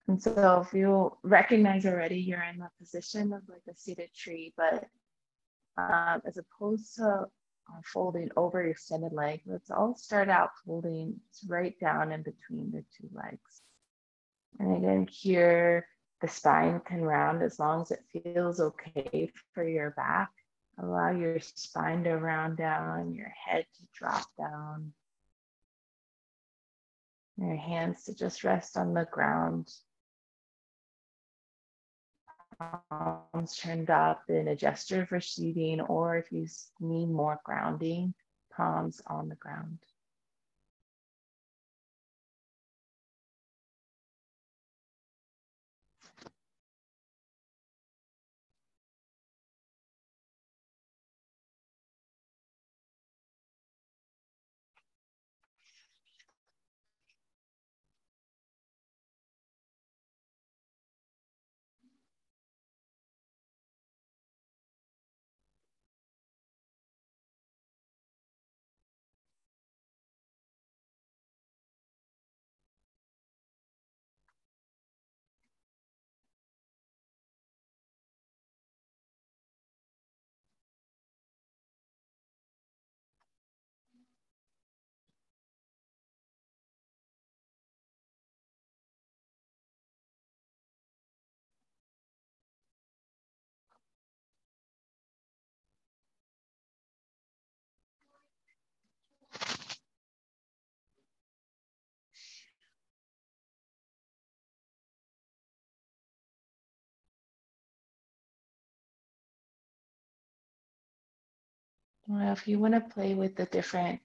And 0.08 0.20
so 0.20 0.64
if 0.66 0.74
you 0.74 1.16
recognize 1.22 1.86
already 1.86 2.18
you're 2.20 2.42
in 2.42 2.58
the 2.58 2.68
position 2.78 3.32
of 3.32 3.42
like 3.48 3.62
a 3.70 3.74
seated 3.74 4.10
tree, 4.14 4.52
but 4.56 4.84
um, 5.78 6.20
as 6.26 6.38
opposed 6.38 6.96
to 6.96 7.06
uh, 7.06 7.80
folding 7.84 8.28
over 8.36 8.60
your 8.60 8.72
extended 8.72 9.12
leg, 9.12 9.40
let's 9.46 9.70
all 9.70 9.94
start 9.94 10.28
out 10.28 10.50
folding 10.66 11.18
right 11.48 11.78
down 11.80 12.12
in 12.12 12.22
between 12.22 12.70
the 12.72 12.84
two 12.98 13.08
legs. 13.14 13.62
And 14.58 14.76
again, 14.76 15.08
here 15.10 15.86
the 16.22 16.28
spine 16.28 16.80
can 16.80 17.02
round 17.02 17.42
as 17.42 17.58
long 17.58 17.82
as 17.82 17.90
it 17.90 18.04
feels 18.12 18.60
okay 18.60 19.30
for 19.52 19.68
your 19.68 19.90
back. 19.90 20.30
Allow 20.78 21.10
your 21.10 21.40
spine 21.40 22.04
to 22.04 22.16
round 22.16 22.56
down, 22.56 23.12
your 23.12 23.28
head 23.28 23.66
to 23.74 23.82
drop 23.92 24.24
down, 24.38 24.92
your 27.36 27.56
hands 27.56 28.04
to 28.04 28.14
just 28.14 28.44
rest 28.44 28.76
on 28.76 28.94
the 28.94 29.06
ground. 29.10 29.68
Palms 32.88 33.56
turned 33.56 33.90
up 33.90 34.22
in 34.28 34.46
a 34.46 34.54
gesture 34.54 35.04
for 35.04 35.20
seating, 35.20 35.80
or 35.80 36.16
if 36.16 36.30
you 36.30 36.46
need 36.80 37.10
more 37.10 37.40
grounding, 37.44 38.14
palms 38.56 39.02
on 39.08 39.28
the 39.28 39.34
ground. 39.34 39.78
Well, 112.06 112.32
if 112.32 112.48
you 112.48 112.58
want 112.58 112.74
to 112.74 112.80
play 112.80 113.14
with 113.14 113.36
the 113.36 113.46
different 113.46 114.00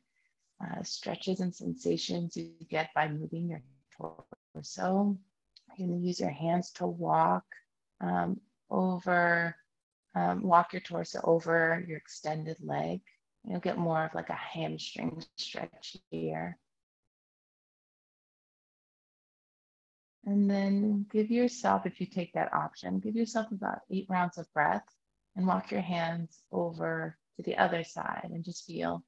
uh, 0.62 0.84
stretches 0.84 1.40
and 1.40 1.54
sensations 1.54 2.38
you 2.38 2.52
get 2.70 2.90
by 2.94 3.08
moving 3.08 3.50
your 3.50 3.62
torso, 4.56 5.18
you 5.78 5.88
can 5.88 6.04
use 6.04 6.20
your 6.20 6.30
hands 6.30 6.72
to 6.74 6.86
walk 6.86 7.46
um, 8.02 8.40
over, 8.70 9.56
um, 10.16 10.44
walk 10.44 10.74
your 10.74 10.82
torso 10.82 11.20
over 11.24 11.84
your 11.88 11.98
extended 11.98 12.58
leg. 12.62 13.02
You'll 13.44 13.60
get 13.60 13.78
more 13.78 14.06
of 14.06 14.14
like 14.14 14.30
a 14.30 14.34
hamstring 14.34 15.24
stretch 15.38 15.98
here. 16.12 16.58
And 20.26 20.50
then 20.50 21.06
give 21.12 21.32
yourself, 21.32 21.86
if 21.86 22.02
you 22.02 22.06
take 22.06 22.34
that 22.34 22.54
option, 22.54 23.00
give 23.00 23.16
yourself 23.16 23.52
about 23.52 23.80
eight 23.90 24.08
rounds 24.10 24.38
of 24.38 24.52
breath 24.54 24.84
and 25.36 25.48
walk 25.48 25.72
your 25.72 25.82
hands 25.82 26.44
over 26.52 27.18
to 27.38 27.44
the 27.44 27.58
other 27.58 27.84
side 27.84 28.30
and 28.34 28.44
just 28.44 28.66
feel. 28.66 29.04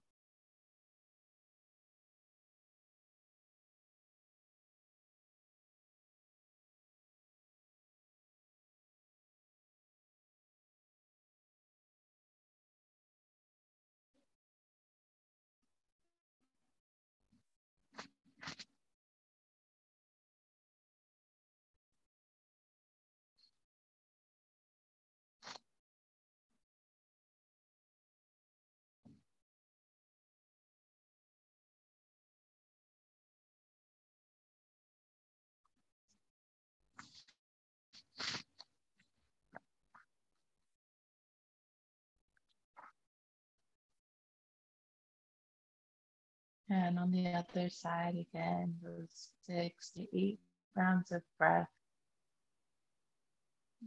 And 46.70 47.00
on 47.00 47.12
the 47.12 47.34
other 47.34 47.70
side, 47.70 48.16
again, 48.16 48.76
those 48.84 49.30
six 49.46 49.90
to 49.92 50.06
eight 50.16 50.40
rounds 50.76 51.12
of 51.12 51.24
breath. 51.38 51.70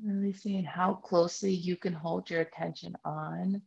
Really 0.05 0.33
seeing 0.33 0.65
how 0.65 0.95
closely 0.95 1.53
you 1.53 1.77
can 1.77 1.93
hold 1.93 2.29
your 2.29 2.41
attention 2.41 2.97
on 3.05 3.63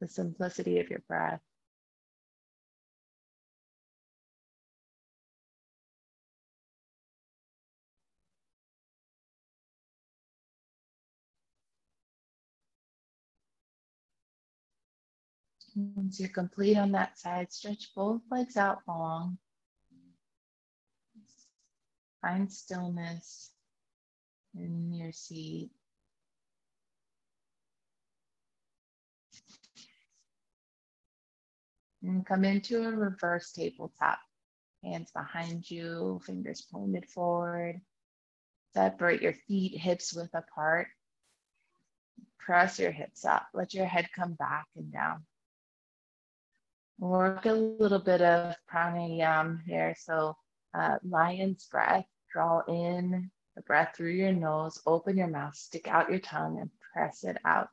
the 0.00 0.08
simplicity 0.08 0.78
of 0.78 0.88
your 0.88 1.02
breath. 1.08 1.40
Once 15.74 16.20
you're 16.20 16.28
complete 16.28 16.76
on 16.76 16.92
that 16.92 17.18
side, 17.18 17.52
stretch 17.52 17.90
both 17.94 18.20
legs 18.30 18.56
out 18.56 18.78
long. 18.86 19.38
Find 22.20 22.52
stillness 22.52 23.50
in 24.54 24.92
your 24.92 25.12
seat. 25.12 25.70
And 32.02 32.26
come 32.26 32.44
into 32.44 32.82
a 32.82 32.90
reverse 32.90 33.52
tabletop. 33.52 34.18
Hands 34.84 35.10
behind 35.12 35.70
you, 35.70 36.20
fingers 36.26 36.60
pointed 36.60 37.06
forward. 37.06 37.80
Separate 38.74 39.22
your 39.22 39.34
feet, 39.46 39.78
hips 39.78 40.12
width 40.12 40.34
apart. 40.34 40.88
Press 42.38 42.78
your 42.78 42.90
hips 42.90 43.24
up. 43.24 43.46
Let 43.54 43.72
your 43.72 43.86
head 43.86 44.08
come 44.14 44.34
back 44.34 44.66
and 44.76 44.92
down. 44.92 45.24
Work 47.02 47.46
a 47.46 47.52
little 47.52 47.98
bit 47.98 48.22
of 48.22 48.54
pranayama 48.72 49.64
here. 49.66 49.96
So 49.98 50.36
uh, 50.72 50.98
lion's 51.02 51.66
breath, 51.66 52.06
draw 52.32 52.60
in 52.68 53.28
the 53.56 53.62
breath 53.62 53.94
through 53.96 54.12
your 54.12 54.32
nose, 54.32 54.80
open 54.86 55.16
your 55.16 55.26
mouth, 55.26 55.56
stick 55.56 55.88
out 55.88 56.10
your 56.10 56.20
tongue 56.20 56.60
and 56.60 56.70
press 56.92 57.24
it 57.24 57.38
out. 57.44 57.70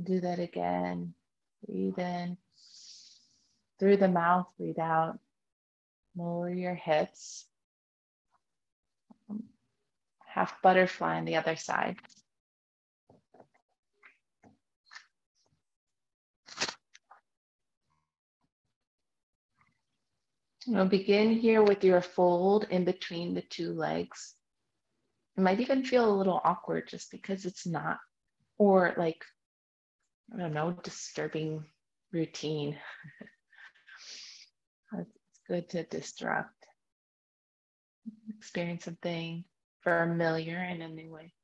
Do 0.00 0.20
that 0.20 0.40
again. 0.40 1.14
Breathe 1.66 1.98
in 1.98 2.36
through 3.78 3.96
the 3.96 4.08
mouth, 4.08 4.46
breathe 4.58 4.78
out. 4.78 5.18
Lower 6.14 6.50
your 6.50 6.74
hips. 6.74 7.46
Half 10.26 10.60
butterfly 10.60 11.16
on 11.16 11.24
the 11.24 11.36
other 11.36 11.56
side. 11.56 11.96
You'll 20.66 20.86
begin 20.86 21.30
here 21.32 21.62
with 21.62 21.84
your 21.84 22.00
fold 22.00 22.64
in 22.70 22.84
between 22.84 23.34
the 23.34 23.42
two 23.42 23.72
legs. 23.72 24.34
it 25.36 25.42
might 25.42 25.60
even 25.60 25.84
feel 25.84 26.10
a 26.10 26.16
little 26.16 26.40
awkward 26.42 26.88
just 26.88 27.10
because 27.10 27.44
it's 27.44 27.66
not, 27.66 27.98
or 28.56 28.94
like, 28.96 29.22
I 30.34 30.38
don't 30.38 30.54
know, 30.54 30.72
disturbing 30.82 31.64
routine. 32.12 32.78
it's 34.98 35.40
good 35.48 35.68
to 35.70 35.84
disrupt, 35.84 36.66
experience 38.38 38.84
something 38.84 39.44
familiar 39.82 40.62
in 40.64 40.80
a 40.80 40.88
new 40.88 41.12
way. 41.12 41.34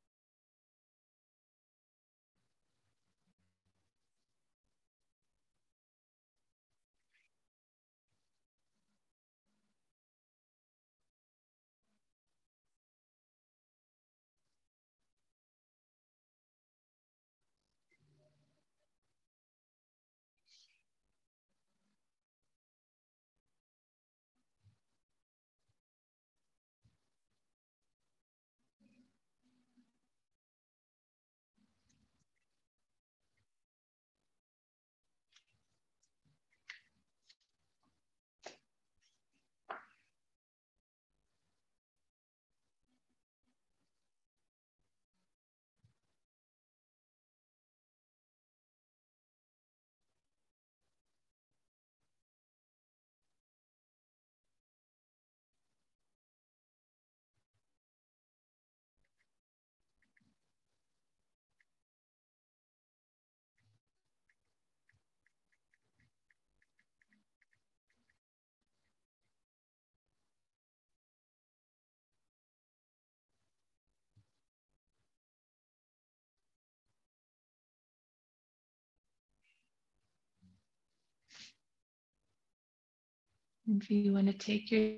If 83.72 83.88
you 83.88 84.12
want 84.12 84.26
to 84.26 84.32
take 84.32 84.72
your 84.72 84.96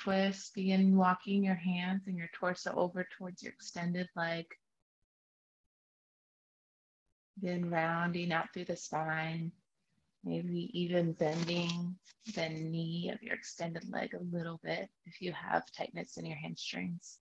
twist, 0.00 0.54
begin 0.54 0.96
walking 0.96 1.44
your 1.44 1.54
hands 1.54 2.02
and 2.08 2.16
your 2.16 2.30
torso 2.34 2.74
over 2.74 3.06
towards 3.16 3.44
your 3.44 3.52
extended 3.52 4.08
leg. 4.16 4.46
Then 7.40 7.70
rounding 7.70 8.32
out 8.32 8.52
through 8.52 8.64
the 8.64 8.76
spine, 8.76 9.52
maybe 10.24 10.68
even 10.72 11.12
bending 11.12 11.96
the 12.34 12.48
knee 12.48 13.12
of 13.14 13.22
your 13.22 13.34
extended 13.34 13.88
leg 13.88 14.14
a 14.14 14.36
little 14.36 14.58
bit 14.64 14.88
if 15.06 15.22
you 15.22 15.32
have 15.32 15.70
tightness 15.70 16.16
in 16.16 16.26
your 16.26 16.38
hamstrings. 16.38 17.18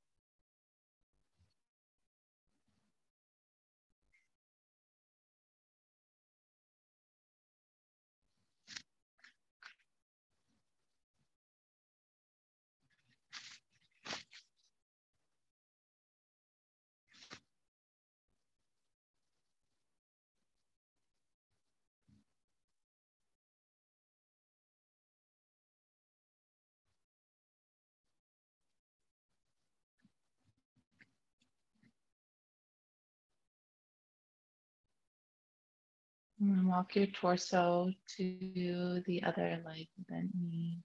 And 36.42 36.68
walk 36.68 36.96
your 36.96 37.06
torso 37.06 37.92
to 38.18 39.04
the 39.06 39.22
other 39.24 39.62
leg, 39.64 39.88
bent 40.10 40.32
knee. 40.34 40.80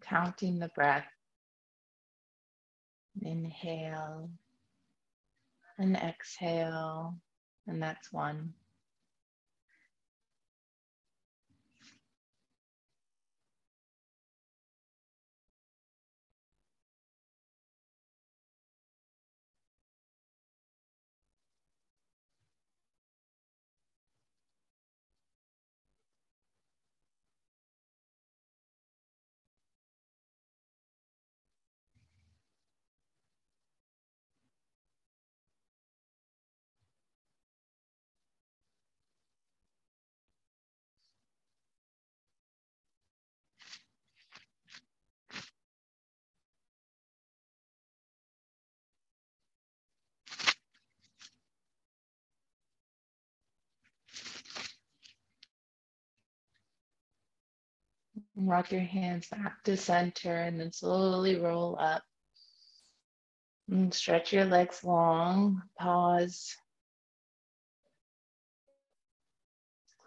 Counting 0.00 0.58
the 0.58 0.68
breath. 0.74 1.06
Inhale 3.22 4.28
and 5.78 5.96
exhale, 5.96 7.16
and 7.68 7.80
that's 7.80 8.12
one. 8.12 8.54
Rock 58.46 58.72
your 58.72 58.80
hands 58.82 59.28
back 59.28 59.62
to 59.64 59.76
center 59.76 60.34
and 60.34 60.60
then 60.60 60.72
slowly 60.72 61.36
roll 61.36 61.76
up. 61.78 62.02
And 63.70 63.92
stretch 63.92 64.32
your 64.32 64.44
legs 64.44 64.84
long. 64.84 65.62
Pause. 65.78 66.56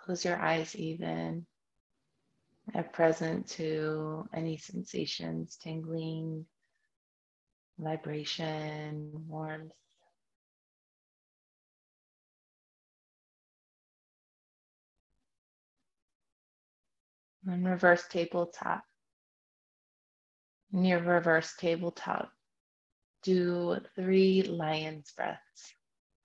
Close 0.06 0.24
your 0.24 0.38
eyes 0.38 0.76
even. 0.76 1.46
At 2.74 2.94
present 2.94 3.48
to 3.52 4.28
any 4.34 4.58
sensations, 4.58 5.58
tingling, 5.58 6.46
vibration, 7.80 9.12
warmth. 9.28 9.72
And 17.48 17.66
reverse 17.66 18.04
tabletop. 18.10 18.84
Near 20.72 21.02
reverse 21.02 21.54
tabletop, 21.58 22.30
do 23.24 23.78
three 23.96 24.44
lion's 24.44 25.12
breaths, 25.16 25.74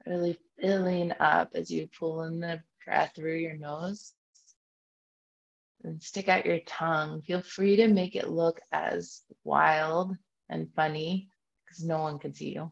really 0.05 0.37
filling 0.61 1.13
up 1.21 1.51
as 1.55 1.71
you 1.71 1.89
pull 1.99 2.25
in 2.25 2.41
the 2.41 2.61
breath 2.85 3.13
through 3.15 3.37
your 3.37 3.57
nose 3.57 4.13
and 5.85 6.03
stick 6.03 6.29
out 6.29 6.47
your 6.47 6.61
tongue. 6.67 7.23
Feel 7.23 7.43
free 7.43 7.77
to 7.77 7.89
make 7.89 8.17
it 8.17 8.29
look 8.29 8.61
as 8.73 9.23
wild 9.45 10.17
and 10.49 10.73
funny 10.75 11.29
because 11.65 11.85
no 11.85 11.99
one 11.99 12.19
can 12.19 12.35
see 12.35 12.55
you. 12.55 12.71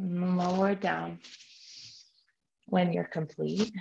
Lower 0.00 0.74
down. 0.74 1.18
When 2.66 2.92
you're 2.92 3.04
complete, 3.04 3.72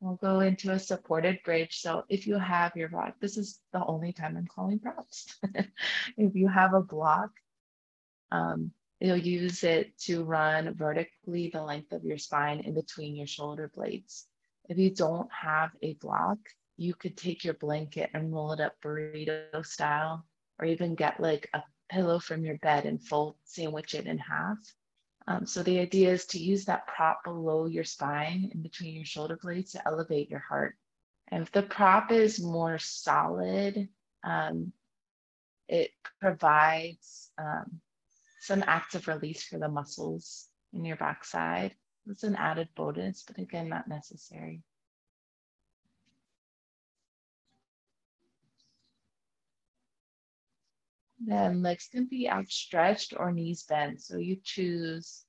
we'll 0.00 0.16
go 0.16 0.40
into 0.40 0.72
a 0.72 0.78
supported 0.78 1.38
bridge. 1.44 1.80
So 1.80 2.04
if 2.08 2.26
you 2.26 2.38
have 2.38 2.76
your 2.76 2.88
block, 2.88 3.14
this 3.20 3.36
is 3.36 3.60
the 3.72 3.84
only 3.84 4.12
time 4.12 4.36
I'm 4.36 4.46
calling 4.46 4.80
props. 4.80 5.26
if 6.16 6.34
you 6.34 6.48
have 6.48 6.74
a 6.74 6.82
block, 6.82 7.30
um, 8.32 8.72
You'll 9.00 9.16
use 9.16 9.64
it 9.64 9.96
to 10.00 10.24
run 10.24 10.74
vertically 10.74 11.48
the 11.48 11.62
length 11.62 11.92
of 11.92 12.04
your 12.04 12.18
spine 12.18 12.60
in 12.60 12.74
between 12.74 13.16
your 13.16 13.26
shoulder 13.26 13.70
blades. 13.74 14.26
If 14.68 14.76
you 14.76 14.90
don't 14.90 15.28
have 15.32 15.70
a 15.80 15.94
block, 15.94 16.36
you 16.76 16.92
could 16.94 17.16
take 17.16 17.42
your 17.42 17.54
blanket 17.54 18.10
and 18.12 18.30
roll 18.30 18.52
it 18.52 18.60
up 18.60 18.74
burrito 18.84 19.64
style, 19.64 20.26
or 20.58 20.66
even 20.66 20.94
get 20.94 21.18
like 21.18 21.48
a 21.54 21.62
pillow 21.90 22.18
from 22.18 22.44
your 22.44 22.58
bed 22.58 22.84
and 22.84 23.02
fold, 23.02 23.36
sandwich 23.44 23.94
it 23.94 24.06
in 24.06 24.18
half. 24.18 24.58
Um, 25.26 25.46
so 25.46 25.62
the 25.62 25.78
idea 25.78 26.12
is 26.12 26.26
to 26.26 26.38
use 26.38 26.64
that 26.64 26.86
prop 26.86 27.24
below 27.24 27.66
your 27.66 27.84
spine 27.84 28.50
in 28.52 28.62
between 28.62 28.94
your 28.94 29.04
shoulder 29.04 29.38
blades 29.40 29.72
to 29.72 29.86
elevate 29.86 30.30
your 30.30 30.40
heart. 30.40 30.76
And 31.28 31.42
if 31.42 31.52
the 31.52 31.62
prop 31.62 32.10
is 32.10 32.42
more 32.42 32.78
solid, 32.78 33.88
um, 34.24 34.72
it 35.68 35.90
provides 36.20 37.30
um, 37.38 37.80
some 38.40 38.64
active 38.66 39.06
release 39.06 39.44
for 39.44 39.58
the 39.58 39.68
muscles 39.68 40.48
in 40.72 40.84
your 40.84 40.96
backside. 40.96 41.74
It's 42.08 42.24
an 42.24 42.34
added 42.36 42.68
bonus, 42.74 43.22
but 43.26 43.38
again, 43.38 43.68
not 43.68 43.86
necessary. 43.86 44.62
Then 51.20 51.62
legs 51.62 51.88
can 51.88 52.06
be 52.06 52.28
outstretched 52.28 53.14
or 53.16 53.32
knees 53.32 53.64
bent. 53.64 54.00
So 54.02 54.16
you 54.16 54.36
choose 54.42 55.24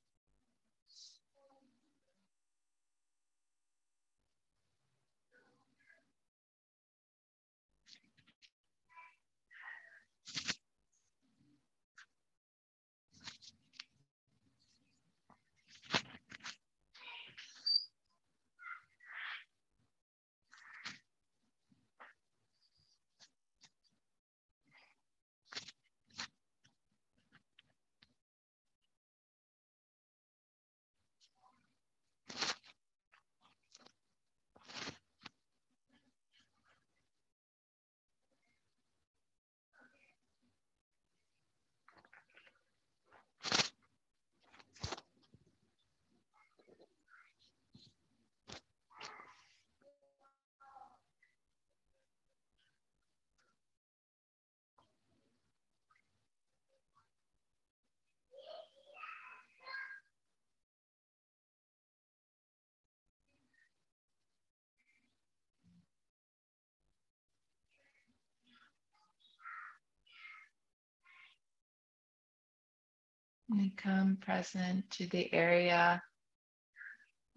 And 73.51 73.75
come 73.75 74.17
present 74.21 74.89
to 74.91 75.07
the 75.07 75.31
area 75.33 76.01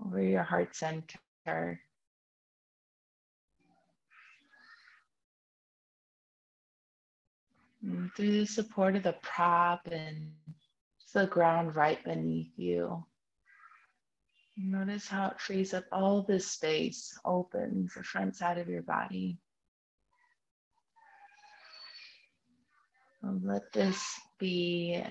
over 0.04 0.22
your 0.22 0.44
heart 0.44 0.76
center. 0.76 1.80
And 7.82 8.10
through 8.16 8.30
the 8.30 8.46
support 8.46 8.94
of 8.94 9.02
the 9.02 9.16
prop 9.22 9.88
and 9.90 10.32
the 11.12 11.26
ground 11.26 11.74
right 11.74 12.02
beneath 12.04 12.52
you. 12.56 13.04
Notice 14.56 15.08
how 15.08 15.30
it 15.30 15.40
frees 15.40 15.74
up 15.74 15.84
all 15.90 16.22
this 16.22 16.46
space, 16.46 17.18
opens 17.24 17.94
the 17.94 18.04
front 18.04 18.36
side 18.36 18.58
of 18.58 18.68
your 18.68 18.82
body. 18.82 19.38
And 23.22 23.44
let 23.44 23.72
this 23.72 24.00
be 24.38 25.04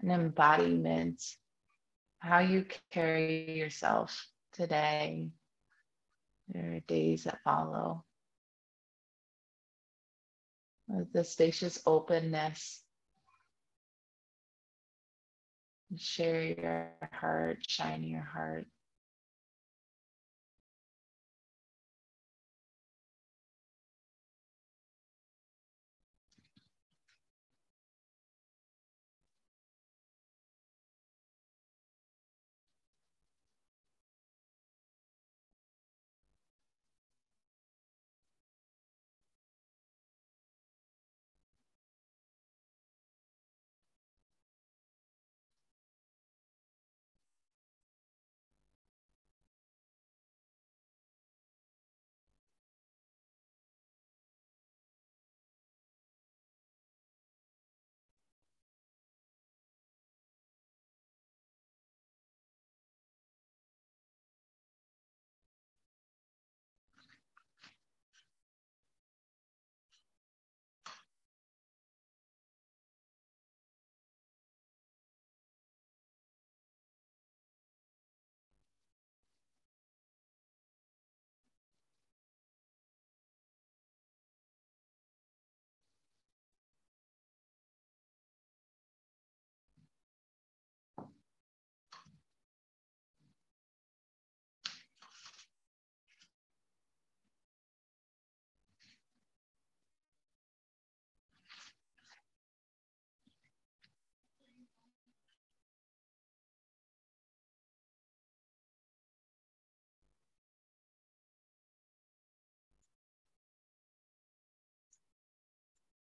an 0.00 0.10
embodiment, 0.10 1.22
how 2.18 2.38
you 2.40 2.66
carry 2.90 3.58
yourself 3.58 4.26
today, 4.52 5.30
there 6.48 6.74
are 6.76 6.80
days 6.80 7.24
that 7.24 7.40
follow. 7.44 8.04
With 10.88 11.12
the 11.12 11.24
spacious 11.24 11.80
openness, 11.84 12.82
share 15.96 16.42
your 16.42 16.92
heart, 17.12 17.58
shine 17.66 18.04
your 18.04 18.22
heart. 18.22 18.66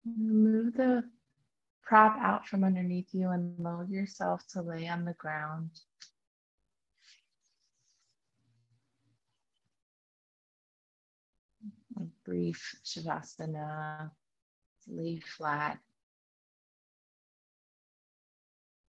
Move 0.05 0.73
the 0.73 1.03
prop 1.83 2.17
out 2.19 2.47
from 2.47 2.63
underneath 2.63 3.13
you 3.13 3.29
and 3.29 3.57
lower 3.59 3.85
yourself 3.89 4.45
to 4.47 4.61
lay 4.61 4.87
on 4.87 5.05
the 5.05 5.13
ground. 5.13 5.71
A 11.97 12.03
brief 12.23 12.75
Shavasana, 12.85 14.11
lay 14.87 15.19
flat. 15.19 15.79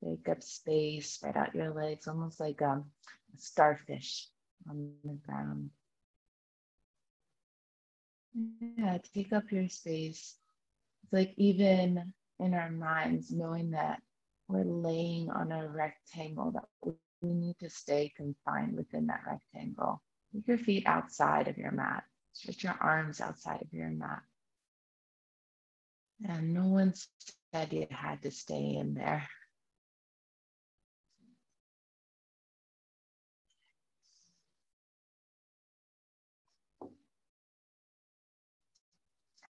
Take 0.05 0.29
up 0.29 0.43
space, 0.43 1.11
spread 1.11 1.37
out 1.37 1.55
your 1.55 1.75
legs, 1.75 2.07
almost 2.07 2.41
like 2.41 2.63
um, 2.63 2.85
a 3.35 3.39
starfish 3.39 4.29
on 4.69 4.93
the 5.05 5.19
ground. 5.27 5.71
Yeah, 8.79 8.99
take 9.15 9.33
up 9.33 9.51
your 9.51 9.69
space. 9.69 10.37
Like 11.13 11.35
even 11.37 12.13
in 12.39 12.55
our 12.55 12.71
minds, 12.71 13.31
knowing 13.31 13.73
that 13.73 14.01
we're 14.49 14.65
laying 14.65 15.31
on 15.31 15.53
a 15.53 15.69
rectangle 15.69 16.53
that 16.53 16.95
we 17.21 17.35
need 17.35 17.57
to 17.61 17.71
stay 17.71 18.13
confined 18.17 18.77
within 18.77 19.07
that 19.07 19.23
rectangle. 19.27 20.03
Take 20.33 20.47
your 20.49 20.59
feet 20.59 20.85
outside 20.87 21.49
of 21.49 21.59
your 21.59 21.73
mat. 21.73 22.05
Stretch 22.33 22.65
your 22.65 22.77
arms 22.81 23.21
outside 23.21 23.61
of 23.63 23.73
your 23.73 23.91
mat. 23.91 24.23
And 26.27 26.55
no 26.55 26.67
one 26.67 26.95
said 27.53 27.73
you 27.73 27.87
had 27.91 28.23
to 28.23 28.31
stay 28.31 28.77
in 28.77 28.95
there. 28.95 29.29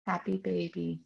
Happy 0.07 0.37
baby. 0.37 1.01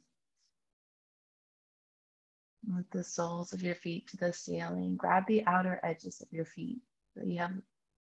With 2.75 2.91
the 2.91 3.05
soles 3.05 3.53
of 3.53 3.63
your 3.63 3.77
feet 3.77 4.09
to 4.09 4.17
the 4.17 4.33
ceiling, 4.33 4.97
grab 4.97 5.27
the 5.29 5.45
outer 5.47 5.79
edges 5.85 6.21
of 6.21 6.33
your 6.33 6.45
feet 6.45 6.81
so 7.15 7.25
you 7.25 7.39
have 7.39 7.53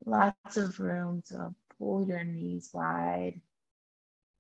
lots 0.06 0.58
of 0.58 0.80
room 0.80 1.22
to 1.30 1.54
pull 1.78 2.08
your 2.08 2.24
knees 2.24 2.72
wide 2.74 3.40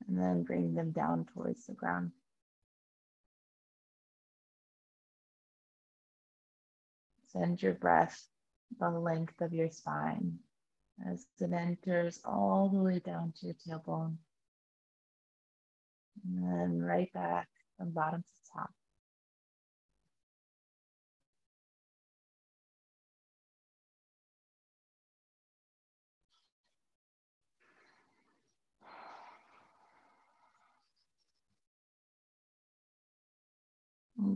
and 0.08 0.18
then 0.18 0.44
bring 0.44 0.74
them 0.74 0.92
down 0.92 1.26
towards 1.34 1.66
the 1.68 1.74
ground. 1.74 2.12
Send 7.32 7.62
your 7.62 7.74
breath 7.74 8.28
the 8.80 8.90
length 8.90 9.40
of 9.42 9.54
your 9.54 9.70
spine 9.70 10.40
as 11.12 11.26
it 11.40 11.52
enters 11.52 12.20
all 12.26 12.70
the 12.70 12.80
way 12.80 13.00
down 13.00 13.34
to 13.40 13.48
your 13.48 13.56
tailbone. 13.56 14.16
And 16.26 16.44
then 16.44 16.82
right 16.82 17.12
back 17.14 17.48
from 17.78 17.92
bottom 17.92 18.22
to 18.22 18.52
top. 18.54 18.74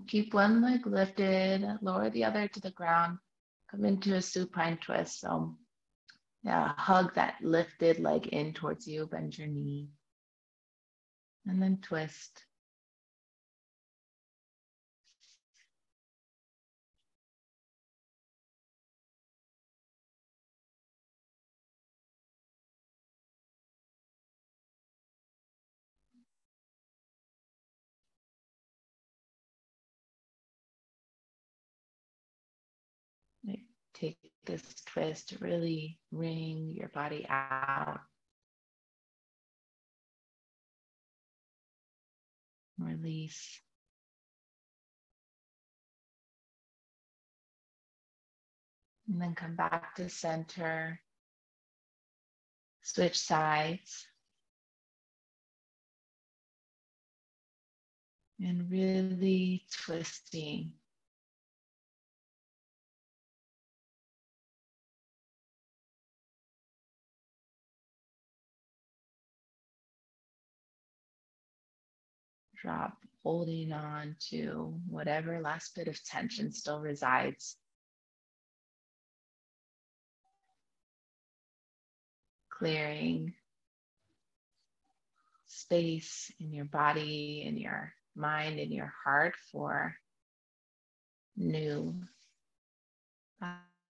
Keep 0.07 0.33
one 0.33 0.61
leg 0.61 0.85
lifted, 0.85 1.65
lower 1.81 2.09
the 2.09 2.25
other 2.25 2.47
to 2.47 2.59
the 2.59 2.71
ground, 2.71 3.17
come 3.69 3.85
into 3.85 4.15
a 4.15 4.21
supine 4.21 4.77
twist. 4.77 5.21
So 5.21 5.55
yeah, 6.43 6.73
hug 6.77 7.15
that 7.15 7.35
lifted 7.41 7.99
leg 7.99 8.27
in 8.27 8.53
towards 8.53 8.87
you, 8.87 9.07
bend 9.07 9.37
your 9.37 9.47
knee, 9.47 9.89
and 11.45 11.61
then 11.61 11.79
twist. 11.81 12.43
Take 33.99 34.17
this 34.45 34.63
twist 34.85 35.33
really 35.41 35.99
wring 36.11 36.73
your 36.73 36.87
body 36.89 37.25
out. 37.29 37.99
Release. 42.77 43.59
And 49.09 49.21
then 49.21 49.35
come 49.35 49.55
back 49.55 49.95
to 49.95 50.07
center. 50.07 51.01
Switch 52.81 53.19
sides. 53.19 54.07
And 58.39 58.71
really 58.71 59.65
twisting. 59.83 60.78
Drop, 72.69 72.93
holding 73.23 73.73
on 73.73 74.15
to 74.29 74.79
whatever 74.87 75.41
last 75.41 75.75
bit 75.75 75.87
of 75.87 76.03
tension 76.03 76.51
still 76.51 76.79
resides. 76.79 77.57
Clearing 82.49 83.33
space 85.47 86.31
in 86.39 86.53
your 86.53 86.65
body, 86.65 87.43
in 87.45 87.57
your 87.57 87.93
mind, 88.15 88.59
in 88.59 88.71
your 88.71 88.93
heart 89.03 89.33
for 89.51 89.95
new 91.35 91.95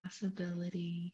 possibility. 0.06 1.14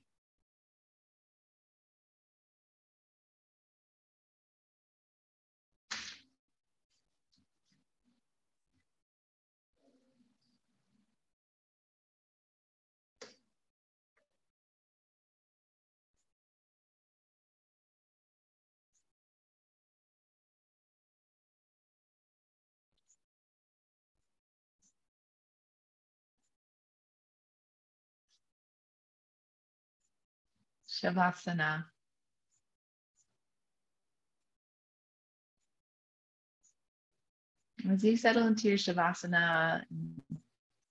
Shavasana. 31.01 31.85
As 37.89 38.03
you 38.03 38.17
settle 38.17 38.47
into 38.47 38.69
your 38.69 38.77
Shavasana, 38.77 39.83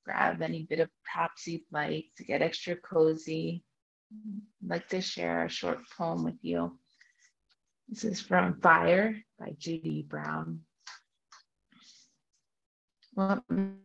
grab 0.05 0.43
any 0.43 0.63
bit 0.63 0.81
of 0.81 0.91
props 1.03 1.47
you'd 1.47 1.63
like 1.73 2.07
to 2.17 2.25
get 2.25 2.43
extra 2.43 2.77
cozy. 2.77 3.65
I'd 4.13 4.71
like 4.71 4.89
to 4.89 5.01
share 5.01 5.45
a 5.45 5.49
short 5.49 5.79
poem 5.97 6.25
with 6.25 6.39
you. 6.43 6.79
This 7.89 8.05
is 8.05 8.21
from 8.21 8.61
Fire 8.61 9.17
by 9.39 9.55
Judy 9.59 10.03
Brown. 10.03 10.61
What 13.15 13.43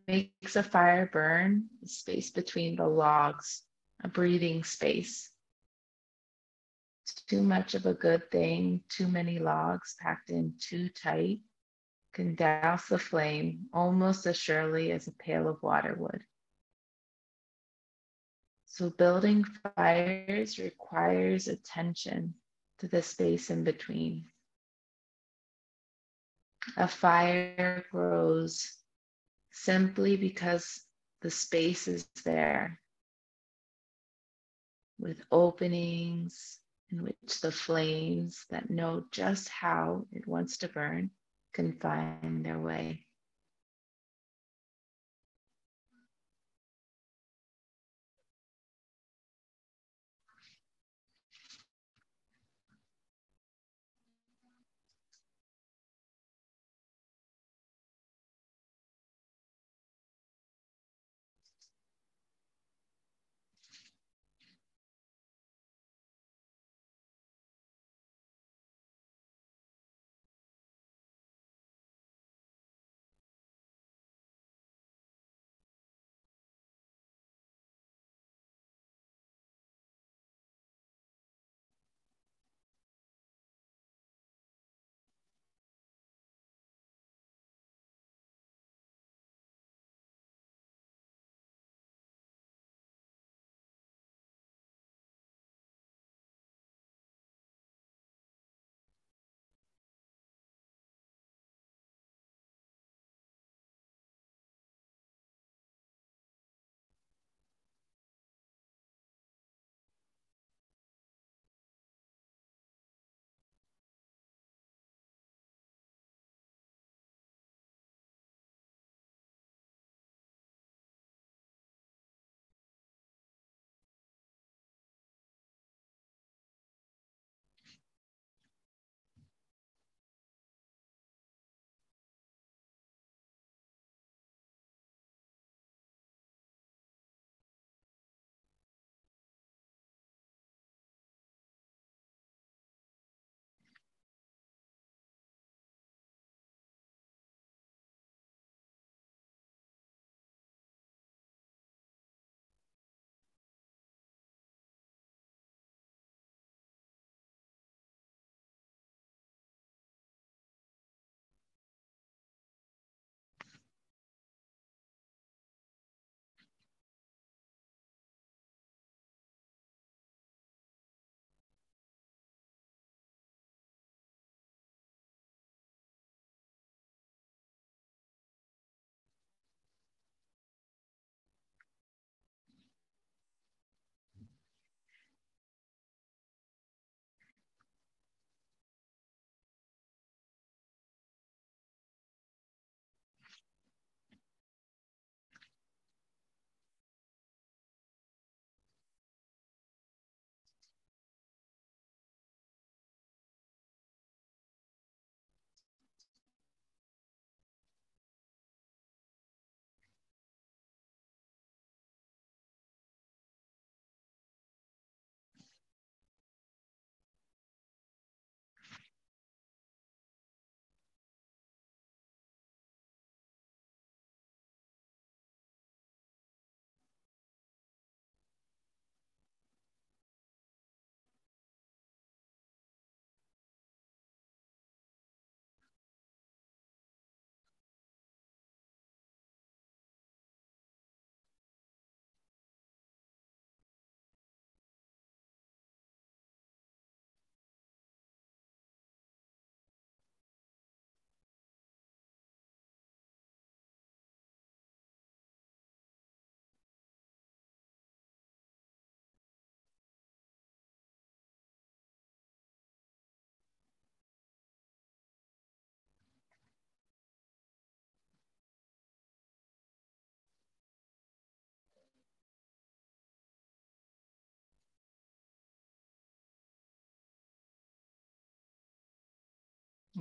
makes 0.08 0.56
a 0.56 0.64
fire 0.64 1.10
burn? 1.12 1.66
The 1.82 1.90
space 1.90 2.32
between 2.32 2.76
the 2.76 2.88
logs, 2.88 3.64
a 4.04 4.08
breathing 4.08 4.64
space. 4.64 5.29
Too 7.30 7.44
much 7.44 7.76
of 7.76 7.86
a 7.86 7.94
good 7.94 8.32
thing, 8.32 8.84
too 8.90 9.08
many 9.08 9.38
logs 9.38 9.96
packed 10.00 10.32
in 10.32 10.56
too 10.60 10.90
tight, 10.90 11.42
can 12.12 12.34
douse 12.34 12.88
the 12.88 12.98
flame 12.98 13.68
almost 13.72 14.26
as 14.26 14.36
surely 14.36 14.92
as 14.92 15.08
a 15.08 15.12
pail 15.12 15.48
of 15.48 15.62
water 15.62 15.96
would. 15.96 16.24
So, 18.66 18.90
building 18.90 19.46
fires 19.76 20.58
requires 20.58 21.48
attention 21.48 22.34
to 22.80 22.88
the 22.88 23.04
space 23.04 23.52
in 23.52 23.64
between. 23.64 24.26
A 26.78 26.88
fire 26.88 27.86
grows 27.92 28.76
simply 29.52 30.18
because 30.18 30.84
the 31.22 31.30
space 31.30 31.88
is 31.88 32.08
there 32.26 32.80
with 34.98 35.22
openings 35.32 36.59
in 36.92 37.04
which 37.04 37.42
the 37.42 37.52
flames 37.52 38.46
that 38.50 38.70
know 38.70 39.06
just 39.12 39.50
how 39.50 40.06
it 40.12 40.28
wants 40.28 40.58
to 40.60 40.68
burn 40.68 41.12
can 41.54 41.74
find 41.74 42.46
their 42.46 42.60
way. 42.60 43.06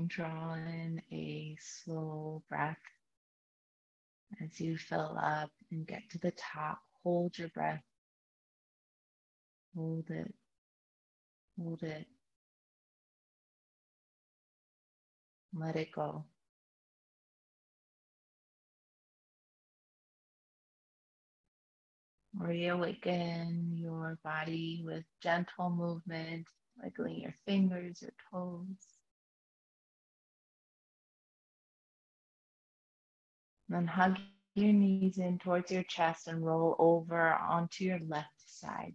Draw 0.06 0.54
in 0.54 1.02
a 1.12 1.56
slow 1.60 2.42
breath 2.48 2.78
as 4.42 4.60
you 4.60 4.76
fill 4.78 5.18
up 5.20 5.50
and 5.70 5.86
get 5.86 6.02
to 6.10 6.18
the 6.18 6.32
top. 6.32 6.78
Hold 7.02 7.38
your 7.38 7.48
breath. 7.48 7.82
Hold 9.76 10.10
it. 10.10 10.34
Hold 11.58 11.82
it. 11.82 12.06
Let 15.54 15.76
it 15.76 15.92
go. 15.92 16.24
Reawaken 22.38 23.72
your 23.74 24.18
body 24.24 24.82
with 24.84 25.04
gentle 25.22 25.70
movement, 25.70 26.46
wiggling 26.82 27.20
your 27.20 27.34
fingers 27.46 28.02
or 28.04 28.12
toes. 28.32 28.97
Then 33.68 33.86
hug 33.86 34.16
your 34.54 34.72
knees 34.72 35.18
in 35.18 35.38
towards 35.38 35.70
your 35.70 35.82
chest 35.82 36.26
and 36.26 36.44
roll 36.44 36.74
over 36.78 37.34
onto 37.34 37.84
your 37.84 38.00
left 38.06 38.28
side. 38.46 38.94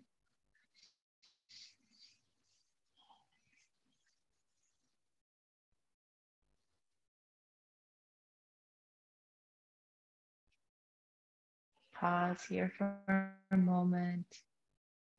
Pause 11.94 12.44
here 12.50 12.74
for 12.78 13.32
a 13.52 13.56
moment 13.56 14.26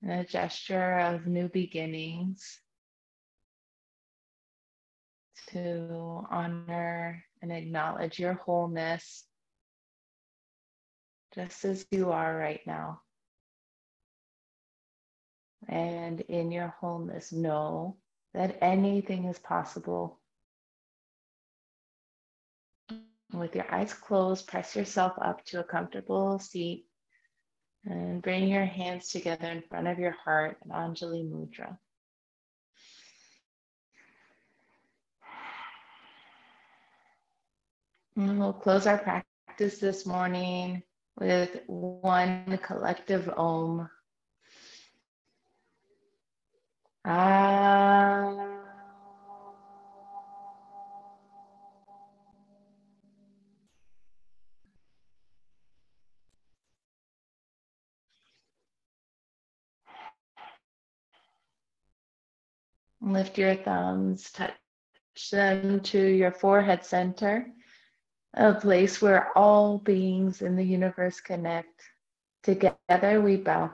and 0.02 0.12
a 0.12 0.24
gesture 0.24 0.98
of 0.98 1.26
new 1.26 1.48
beginnings 1.48 2.60
to 5.48 6.26
honor 6.30 7.24
and 7.40 7.52
acknowledge 7.52 8.18
your 8.18 8.34
wholeness 8.34 9.24
just 11.34 11.64
as 11.64 11.86
you 11.90 12.12
are 12.12 12.36
right 12.36 12.60
now. 12.66 13.00
And 15.68 16.20
in 16.20 16.52
your 16.52 16.74
wholeness, 16.80 17.32
know 17.32 17.96
that 18.34 18.58
anything 18.60 19.24
is 19.24 19.38
possible. 19.38 20.20
With 23.32 23.54
your 23.54 23.72
eyes 23.72 23.92
closed, 23.92 24.46
press 24.46 24.76
yourself 24.76 25.14
up 25.20 25.44
to 25.46 25.60
a 25.60 25.64
comfortable 25.64 26.38
seat 26.38 26.86
and 27.84 28.22
bring 28.22 28.48
your 28.48 28.64
hands 28.64 29.08
together 29.08 29.48
in 29.48 29.62
front 29.62 29.88
of 29.88 29.98
your 29.98 30.14
heart 30.24 30.58
in 30.64 30.70
Anjali 30.70 31.28
Mudra. 31.28 31.76
And 38.16 38.38
we'll 38.38 38.52
close 38.52 38.86
our 38.86 38.98
practice 38.98 39.78
this 39.78 40.06
morning 40.06 40.82
with 41.18 41.60
one 41.66 42.58
collective 42.62 43.28
om. 43.36 43.88
Ah. 47.04 48.50
Lift 63.00 63.36
your 63.36 63.54
thumbs, 63.54 64.30
touch 64.32 64.54
them 65.30 65.80
to 65.80 66.00
your 66.00 66.32
forehead 66.32 66.84
center 66.84 67.46
a 68.36 68.54
place 68.54 69.00
where 69.02 69.36
all 69.36 69.78
beings 69.78 70.42
in 70.42 70.56
the 70.56 70.64
universe 70.64 71.20
connect. 71.20 71.82
Together 72.42 73.20
we 73.20 73.36
bow. 73.36 73.70